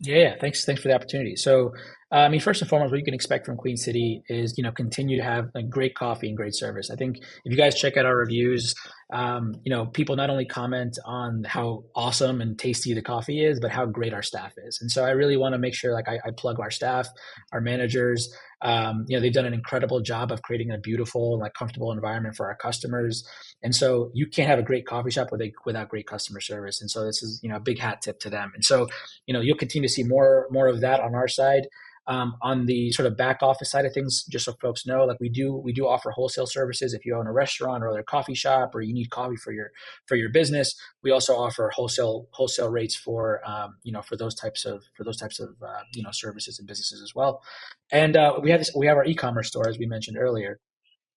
Yeah, 0.00 0.34
thanks. 0.38 0.64
Thanks 0.64 0.82
for 0.82 0.88
the 0.88 0.94
opportunity. 0.94 1.36
So, 1.36 1.72
uh, 2.12 2.16
I 2.16 2.28
mean, 2.28 2.40
first 2.40 2.60
and 2.60 2.68
foremost, 2.68 2.90
what 2.90 2.98
you 2.98 3.04
can 3.04 3.14
expect 3.14 3.46
from 3.46 3.56
Queen 3.56 3.78
City 3.78 4.22
is, 4.28 4.54
you 4.58 4.62
know, 4.62 4.70
continue 4.70 5.16
to 5.16 5.22
have 5.22 5.48
a 5.54 5.62
great 5.62 5.94
coffee 5.94 6.28
and 6.28 6.36
great 6.36 6.54
service. 6.54 6.90
I 6.90 6.96
think 6.96 7.16
if 7.16 7.50
you 7.50 7.56
guys 7.56 7.74
check 7.74 7.96
out 7.96 8.04
our 8.04 8.14
reviews, 8.16 8.74
um, 9.10 9.54
you 9.64 9.74
know, 9.74 9.86
people 9.86 10.14
not 10.14 10.28
only 10.28 10.44
comment 10.44 10.98
on 11.06 11.44
how 11.44 11.84
awesome 11.94 12.42
and 12.42 12.58
tasty 12.58 12.92
the 12.92 13.00
coffee 13.00 13.42
is, 13.42 13.58
but 13.58 13.70
how 13.70 13.86
great 13.86 14.12
our 14.12 14.22
staff 14.22 14.52
is. 14.58 14.78
And 14.82 14.90
so, 14.90 15.02
I 15.02 15.10
really 15.10 15.38
want 15.38 15.54
to 15.54 15.58
make 15.58 15.74
sure, 15.74 15.94
like, 15.94 16.08
I, 16.08 16.16
I 16.26 16.30
plug 16.36 16.60
our 16.60 16.70
staff, 16.70 17.08
our 17.52 17.62
managers. 17.62 18.28
Um, 18.66 19.04
you 19.06 19.16
know, 19.16 19.20
they've 19.20 19.32
done 19.32 19.46
an 19.46 19.54
incredible 19.54 20.00
job 20.00 20.32
of 20.32 20.42
creating 20.42 20.72
a 20.72 20.78
beautiful 20.78 21.34
and 21.34 21.40
like 21.40 21.54
comfortable 21.54 21.92
environment 21.92 22.34
for 22.34 22.46
our 22.46 22.56
customers. 22.56 23.24
And 23.62 23.72
so 23.72 24.10
you 24.12 24.26
can't 24.26 24.48
have 24.48 24.58
a 24.58 24.62
great 24.62 24.86
coffee 24.86 25.12
shop 25.12 25.28
with 25.30 25.40
a, 25.40 25.52
without 25.64 25.88
great 25.88 26.08
customer 26.08 26.40
service. 26.40 26.80
And 26.80 26.90
so 26.90 27.04
this 27.04 27.22
is, 27.22 27.38
you 27.44 27.48
know, 27.48 27.56
a 27.56 27.60
big 27.60 27.78
hat 27.78 28.02
tip 28.02 28.18
to 28.20 28.30
them. 28.30 28.50
And 28.56 28.64
so, 28.64 28.88
you 29.26 29.32
know, 29.32 29.40
you'll 29.40 29.56
continue 29.56 29.88
to 29.88 29.94
see 29.94 30.02
more, 30.02 30.48
more 30.50 30.66
of 30.66 30.80
that 30.80 30.98
on 30.98 31.14
our 31.14 31.28
side. 31.28 31.68
Um, 32.08 32.36
on 32.40 32.66
the 32.66 32.92
sort 32.92 33.06
of 33.06 33.16
back 33.16 33.42
office 33.42 33.70
side 33.70 33.84
of 33.84 33.92
things, 33.92 34.24
just 34.24 34.44
so 34.44 34.54
folks 34.60 34.86
know, 34.86 35.04
like 35.04 35.18
we 35.18 35.28
do, 35.28 35.56
we 35.56 35.72
do 35.72 35.88
offer 35.88 36.10
wholesale 36.10 36.46
services. 36.46 36.94
If 36.94 37.04
you 37.04 37.16
own 37.16 37.26
a 37.26 37.32
restaurant 37.32 37.82
or 37.82 37.88
other 37.88 38.04
coffee 38.04 38.34
shop, 38.34 38.74
or 38.74 38.80
you 38.80 38.94
need 38.94 39.10
coffee 39.10 39.36
for 39.36 39.52
your 39.52 39.70
for 40.06 40.16
your 40.16 40.28
business, 40.28 40.74
we 41.02 41.10
also 41.10 41.34
offer 41.34 41.70
wholesale 41.74 42.28
wholesale 42.30 42.70
rates 42.70 42.94
for 42.94 43.40
um, 43.48 43.76
you 43.82 43.92
know 43.92 44.02
for 44.02 44.16
those 44.16 44.34
types 44.34 44.64
of 44.64 44.84
for 44.96 45.04
those 45.04 45.16
types 45.16 45.40
of 45.40 45.50
uh, 45.62 45.80
you 45.94 46.02
know 46.02 46.10
services 46.12 46.58
and 46.58 46.68
businesses 46.68 47.02
as 47.02 47.12
well. 47.14 47.42
And 47.90 48.16
uh, 48.16 48.38
we 48.42 48.50
have 48.50 48.60
this, 48.60 48.70
we 48.76 48.86
have 48.86 48.96
our 48.96 49.04
e-commerce 49.04 49.48
store 49.48 49.68
as 49.68 49.78
we 49.78 49.86
mentioned 49.86 50.16
earlier. 50.18 50.60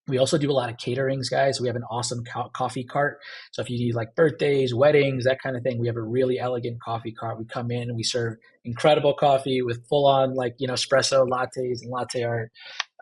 We 0.10 0.18
also 0.18 0.38
do 0.38 0.52
a 0.52 0.54
lot 0.54 0.70
of 0.70 0.78
caterings, 0.78 1.30
guys. 1.30 1.62
We 1.62 1.68
have 1.68 1.76
an 1.76 1.84
awesome 1.90 2.24
co- 2.24 2.50
coffee 2.50 2.84
cart. 2.84 3.20
So 3.52 3.62
if 3.62 3.70
you 3.70 3.78
need 3.78 3.96
like 3.96 4.16
birthdays, 4.16 4.74
weddings, 4.74 5.26
that 5.26 5.42
kind 5.42 5.56
of 5.56 5.64
thing, 5.64 5.80
we 5.80 5.88
have 5.88 5.96
a 5.96 6.02
really 6.02 6.40
elegant 6.40 6.82
coffee 6.82 7.12
cart. 7.12 7.40
We 7.40 7.46
come 7.46 7.72
in 7.72 7.84
and 7.84 7.96
we 7.96 8.04
serve 8.04 8.38
incredible 8.66 9.14
coffee 9.14 9.62
with 9.62 9.88
full 9.88 10.08
on 10.08 10.36
like, 10.36 10.56
you 10.58 10.68
know, 10.68 10.74
espresso 10.74 11.28
lattes 11.28 11.82
and 11.82 11.92
latte 11.92 12.24
art. 12.24 12.52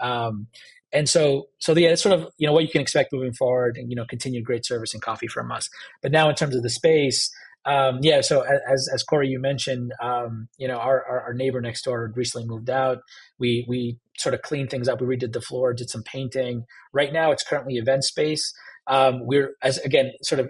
Um, 0.01 0.47
and 0.93 1.09
so, 1.09 1.47
so 1.59 1.73
yeah, 1.75 1.89
it's 1.89 2.01
sort 2.01 2.17
of, 2.19 2.27
you 2.37 2.47
know, 2.47 2.53
what 2.53 2.63
you 2.63 2.69
can 2.69 2.81
expect 2.81 3.11
moving 3.11 3.33
forward 3.33 3.77
and, 3.77 3.89
you 3.89 3.95
know, 3.95 4.05
continued 4.05 4.45
great 4.45 4.65
service 4.65 4.93
and 4.93 5.01
coffee 5.01 5.27
from 5.27 5.51
us. 5.51 5.69
But 6.01 6.11
now 6.11 6.29
in 6.29 6.35
terms 6.35 6.55
of 6.55 6.63
the 6.63 6.69
space, 6.69 7.29
um, 7.65 7.99
yeah, 8.01 8.21
so 8.21 8.43
as 8.43 8.87
as 8.93 9.03
Corey 9.03 9.27
you 9.27 9.41
mentioned, 9.41 9.91
um, 10.01 10.47
you 10.57 10.69
know, 10.69 10.77
our, 10.77 11.03
our, 11.05 11.21
our 11.21 11.33
neighbor 11.33 11.59
next 11.59 11.83
door 11.83 12.13
recently 12.15 12.47
moved 12.47 12.69
out. 12.69 12.99
We 13.39 13.65
we 13.67 13.97
sort 14.17 14.35
of 14.35 14.41
cleaned 14.41 14.69
things 14.69 14.87
up. 14.87 15.01
We 15.01 15.15
redid 15.15 15.33
the 15.33 15.41
floor, 15.41 15.73
did 15.73 15.89
some 15.89 16.03
painting. 16.03 16.65
Right 16.93 17.13
now, 17.13 17.31
it's 17.31 17.43
currently 17.43 17.75
event 17.75 18.03
space. 18.03 18.53
Um, 18.87 19.25
we're 19.25 19.55
as 19.61 19.77
again 19.79 20.11
sort 20.21 20.39
of 20.39 20.49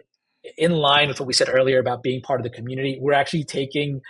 in 0.58 0.72
line 0.72 1.08
with 1.08 1.20
what 1.20 1.28
we 1.28 1.34
said 1.34 1.50
earlier 1.50 1.80
about 1.80 2.04
being 2.04 2.22
part 2.22 2.40
of 2.40 2.44
the 2.44 2.50
community. 2.50 2.98
We're 3.02 3.14
actually 3.14 3.44
taking 3.44 4.02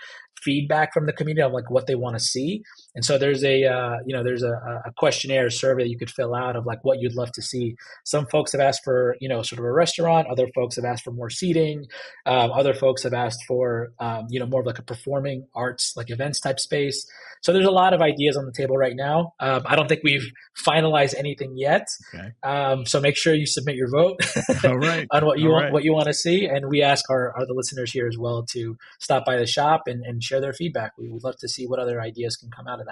feedback 0.41 0.93
from 0.93 1.05
the 1.05 1.13
community 1.13 1.41
of 1.41 1.51
like 1.51 1.69
what 1.69 1.87
they 1.87 1.95
want 1.95 2.15
to 2.15 2.23
see. 2.23 2.63
And 2.97 3.05
so 3.05 3.19
there's 3.19 3.43
a 3.43 3.63
uh, 3.63 3.97
you 4.07 4.15
know 4.15 4.23
there's 4.23 4.41
a, 4.41 4.81
a 4.85 4.91
questionnaire 4.97 5.51
survey 5.51 5.85
you 5.85 5.99
could 5.99 6.09
fill 6.09 6.33
out 6.33 6.55
of 6.55 6.65
like 6.65 6.83
what 6.83 6.99
you'd 6.99 7.13
love 7.13 7.31
to 7.33 7.43
see. 7.43 7.75
Some 8.03 8.25
folks 8.25 8.53
have 8.53 8.59
asked 8.59 8.83
for 8.83 9.15
you 9.21 9.29
know 9.29 9.43
sort 9.43 9.59
of 9.59 9.65
a 9.65 9.71
restaurant. 9.71 10.27
Other 10.31 10.47
folks 10.55 10.77
have 10.77 10.85
asked 10.85 11.03
for 11.03 11.11
more 11.11 11.29
seating. 11.29 11.85
Um, 12.25 12.51
other 12.51 12.73
folks 12.73 13.03
have 13.03 13.13
asked 13.13 13.45
for 13.47 13.89
um, 13.99 14.25
you 14.31 14.39
know 14.39 14.47
more 14.47 14.61
of 14.61 14.65
like 14.65 14.79
a 14.79 14.81
performing 14.81 15.45
arts 15.53 15.95
like 15.95 16.09
events 16.09 16.39
type 16.39 16.59
space. 16.59 17.05
So 17.43 17.53
there's 17.53 17.67
a 17.67 17.71
lot 17.71 17.93
of 17.93 18.01
ideas 18.01 18.35
on 18.35 18.47
the 18.47 18.51
table 18.51 18.77
right 18.77 18.95
now. 18.95 19.35
Um, 19.39 19.61
I 19.67 19.75
don't 19.75 19.87
think 19.87 20.01
we've 20.03 20.31
finalized 20.65 21.13
anything 21.15 21.53
yet. 21.55 21.85
Okay. 22.11 22.29
Um, 22.41 22.87
so 22.87 22.99
make 22.99 23.15
sure 23.15 23.35
you 23.35 23.45
submit 23.45 23.75
your 23.75 23.91
vote 23.91 24.19
on 24.63 25.23
what 25.23 25.37
you 25.37 25.49
All 25.49 25.53
want 25.53 25.65
right. 25.65 25.73
what 25.73 25.83
you 25.83 25.93
want 25.93 26.07
to 26.07 26.15
see, 26.15 26.45
and 26.45 26.67
we 26.67 26.81
ask 26.81 27.07
our, 27.11 27.31
our 27.37 27.45
the 27.45 27.53
listeners 27.53 27.91
here 27.91 28.07
as 28.07 28.17
well 28.17 28.43
to 28.53 28.75
stop 28.99 29.23
by 29.23 29.37
the 29.37 29.45
shop 29.45 29.83
and, 29.85 30.03
and 30.03 30.23
share 30.23 30.41
their 30.41 30.53
feedback. 30.53 30.93
We 30.97 31.09
would 31.09 31.23
love 31.23 31.37
to 31.41 31.47
see 31.47 31.67
what 31.67 31.77
other 31.77 32.01
ideas 32.01 32.35
can 32.35 32.49
come 32.49 32.67
out 32.67 32.81
of. 32.81 32.86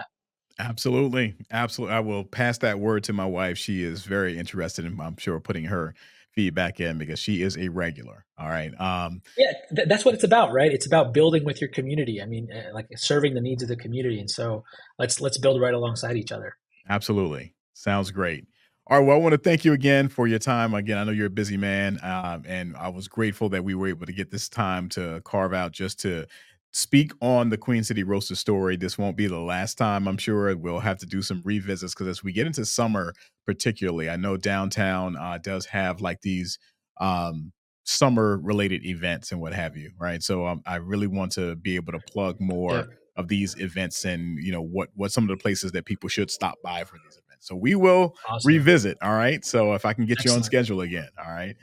Absolutely. 0.57 1.35
Absolutely. 1.51 1.95
I 1.95 1.99
will 1.99 2.23
pass 2.23 2.57
that 2.59 2.79
word 2.79 3.03
to 3.05 3.13
my 3.13 3.25
wife. 3.25 3.57
She 3.57 3.83
is 3.83 4.03
very 4.03 4.37
interested 4.37 4.85
in, 4.85 4.99
I'm 4.99 5.17
sure, 5.17 5.39
putting 5.39 5.65
her 5.65 5.93
feedback 6.31 6.79
in 6.79 6.97
because 6.97 7.19
she 7.19 7.41
is 7.41 7.57
a 7.57 7.69
regular. 7.69 8.25
All 8.37 8.49
right. 8.49 8.73
Um, 8.79 9.21
yeah, 9.37 9.53
th- 9.75 9.87
that's 9.87 10.05
what 10.05 10.13
it's 10.13 10.23
about, 10.23 10.51
right? 10.53 10.71
It's 10.71 10.85
about 10.85 11.13
building 11.13 11.45
with 11.45 11.61
your 11.61 11.69
community. 11.69 12.21
I 12.21 12.25
mean, 12.25 12.49
uh, 12.51 12.73
like 12.73 12.87
serving 12.95 13.33
the 13.33 13.41
needs 13.41 13.63
of 13.63 13.69
the 13.69 13.75
community. 13.75 14.19
And 14.19 14.29
so 14.29 14.63
let's, 14.99 15.21
let's 15.21 15.37
build 15.37 15.59
right 15.61 15.73
alongside 15.73 16.17
each 16.17 16.31
other. 16.31 16.57
Absolutely. 16.87 17.53
Sounds 17.73 18.11
great. 18.11 18.45
All 18.87 18.99
right. 18.99 19.07
Well, 19.07 19.17
I 19.17 19.19
want 19.19 19.33
to 19.33 19.39
thank 19.39 19.65
you 19.65 19.73
again 19.73 20.09
for 20.09 20.27
your 20.27 20.37
time. 20.37 20.73
Again, 20.75 20.97
I 20.99 21.03
know 21.03 21.11
you're 21.11 21.25
a 21.25 21.31
busy 21.31 21.57
man, 21.57 21.99
um, 22.03 22.43
and 22.47 22.77
I 22.77 22.89
was 22.89 23.07
grateful 23.07 23.49
that 23.49 23.63
we 23.63 23.73
were 23.73 23.87
able 23.87 24.05
to 24.05 24.13
get 24.13 24.29
this 24.29 24.47
time 24.47 24.89
to 24.89 25.21
carve 25.25 25.53
out 25.53 25.71
just 25.71 25.99
to 26.01 26.27
speak 26.75 27.13
on 27.21 27.49
the 27.49 27.57
Queen 27.57 27.85
City 27.85 28.03
Roaster 28.03 28.35
story. 28.35 28.75
This 28.75 28.97
won't 28.97 29.15
be 29.15 29.27
the 29.27 29.39
last 29.39 29.77
time. 29.77 30.09
I'm 30.09 30.17
sure 30.17 30.53
we'll 30.57 30.79
have 30.79 30.97
to 30.97 31.05
do 31.05 31.21
some 31.21 31.41
revisits 31.45 31.93
because 31.93 32.07
as 32.09 32.21
we 32.21 32.33
get 32.33 32.45
into 32.45 32.65
summer, 32.65 33.13
particularly, 33.45 34.09
I 34.09 34.17
know 34.17 34.35
downtown 34.35 35.15
uh, 35.15 35.38
does 35.41 35.65
have 35.67 36.01
like 36.01 36.19
these 36.19 36.59
um, 36.99 37.53
summer 37.85 38.38
related 38.43 38.85
events 38.85 39.31
and 39.31 39.39
what 39.39 39.53
have 39.53 39.77
you, 39.77 39.91
right? 39.97 40.21
So 40.21 40.45
um, 40.45 40.63
I 40.65 40.75
really 40.75 41.07
want 41.07 41.31
to 41.33 41.55
be 41.55 41.75
able 41.75 41.93
to 41.93 41.99
plug 41.99 42.41
more 42.41 42.73
yeah. 42.73 42.83
of 43.15 43.29
these 43.29 43.57
events 43.57 44.03
and 44.03 44.38
you 44.43 44.51
know 44.51 44.61
what 44.61 44.89
what 44.95 45.13
some 45.13 45.23
of 45.23 45.29
the 45.29 45.41
places 45.41 45.71
that 45.71 45.85
people 45.85 46.09
should 46.09 46.29
stop 46.29 46.55
by 46.61 46.83
for 46.83 46.97
these 47.05 47.17
events. 47.25 47.47
So 47.47 47.55
we 47.55 47.75
will 47.75 48.17
awesome. 48.29 48.49
revisit. 48.49 48.97
All 49.01 49.13
right. 49.15 49.45
So 49.45 49.75
if 49.75 49.85
I 49.85 49.93
can 49.93 50.05
get 50.05 50.19
Excellent. 50.19 50.33
you 50.33 50.39
on 50.39 50.43
schedule 50.43 50.81
again, 50.81 51.07
all 51.17 51.31
right. 51.31 51.55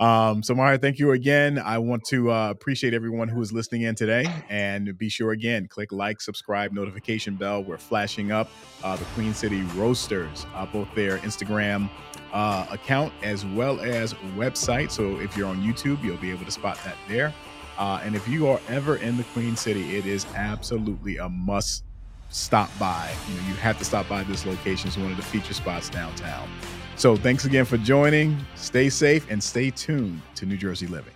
Um, 0.00 0.42
so, 0.42 0.54
Mario, 0.54 0.78
thank 0.78 0.98
you 0.98 1.12
again. 1.12 1.58
I 1.58 1.78
want 1.78 2.04
to 2.06 2.32
uh, 2.32 2.50
appreciate 2.50 2.94
everyone 2.94 3.28
who 3.28 3.40
is 3.40 3.52
listening 3.52 3.82
in 3.82 3.94
today. 3.94 4.26
And 4.48 4.96
be 4.98 5.08
sure, 5.08 5.32
again, 5.32 5.68
click 5.68 5.92
like, 5.92 6.20
subscribe, 6.20 6.72
notification 6.72 7.36
bell. 7.36 7.62
We're 7.62 7.78
flashing 7.78 8.32
up 8.32 8.50
uh, 8.82 8.96
the 8.96 9.04
Queen 9.14 9.34
City 9.34 9.62
Roasters, 9.76 10.46
uh, 10.54 10.66
both 10.66 10.92
their 10.94 11.18
Instagram 11.18 11.88
uh, 12.32 12.66
account 12.70 13.12
as 13.22 13.44
well 13.46 13.80
as 13.80 14.14
website. 14.36 14.90
So, 14.90 15.20
if 15.20 15.36
you're 15.36 15.48
on 15.48 15.62
YouTube, 15.62 16.02
you'll 16.02 16.16
be 16.16 16.30
able 16.30 16.44
to 16.46 16.52
spot 16.52 16.78
that 16.84 16.96
there. 17.08 17.32
Uh, 17.78 18.00
and 18.04 18.14
if 18.14 18.26
you 18.28 18.48
are 18.48 18.60
ever 18.68 18.96
in 18.96 19.16
the 19.16 19.24
Queen 19.24 19.56
City, 19.56 19.96
it 19.96 20.06
is 20.06 20.26
absolutely 20.34 21.18
a 21.18 21.28
must 21.28 21.84
stop 22.28 22.70
by. 22.78 23.12
You 23.28 23.34
know, 23.40 23.48
you 23.48 23.54
have 23.54 23.78
to 23.78 23.84
stop 23.84 24.08
by 24.08 24.24
this 24.24 24.46
location. 24.46 24.88
It's 24.88 24.96
one 24.96 25.10
of 25.10 25.16
the 25.16 25.22
feature 25.22 25.54
spots 25.54 25.88
downtown. 25.88 26.48
So 27.02 27.16
thanks 27.16 27.46
again 27.46 27.64
for 27.64 27.78
joining. 27.78 28.38
Stay 28.54 28.88
safe 28.88 29.28
and 29.28 29.42
stay 29.42 29.70
tuned 29.70 30.22
to 30.36 30.46
New 30.46 30.56
Jersey 30.56 30.86
Living. 30.86 31.12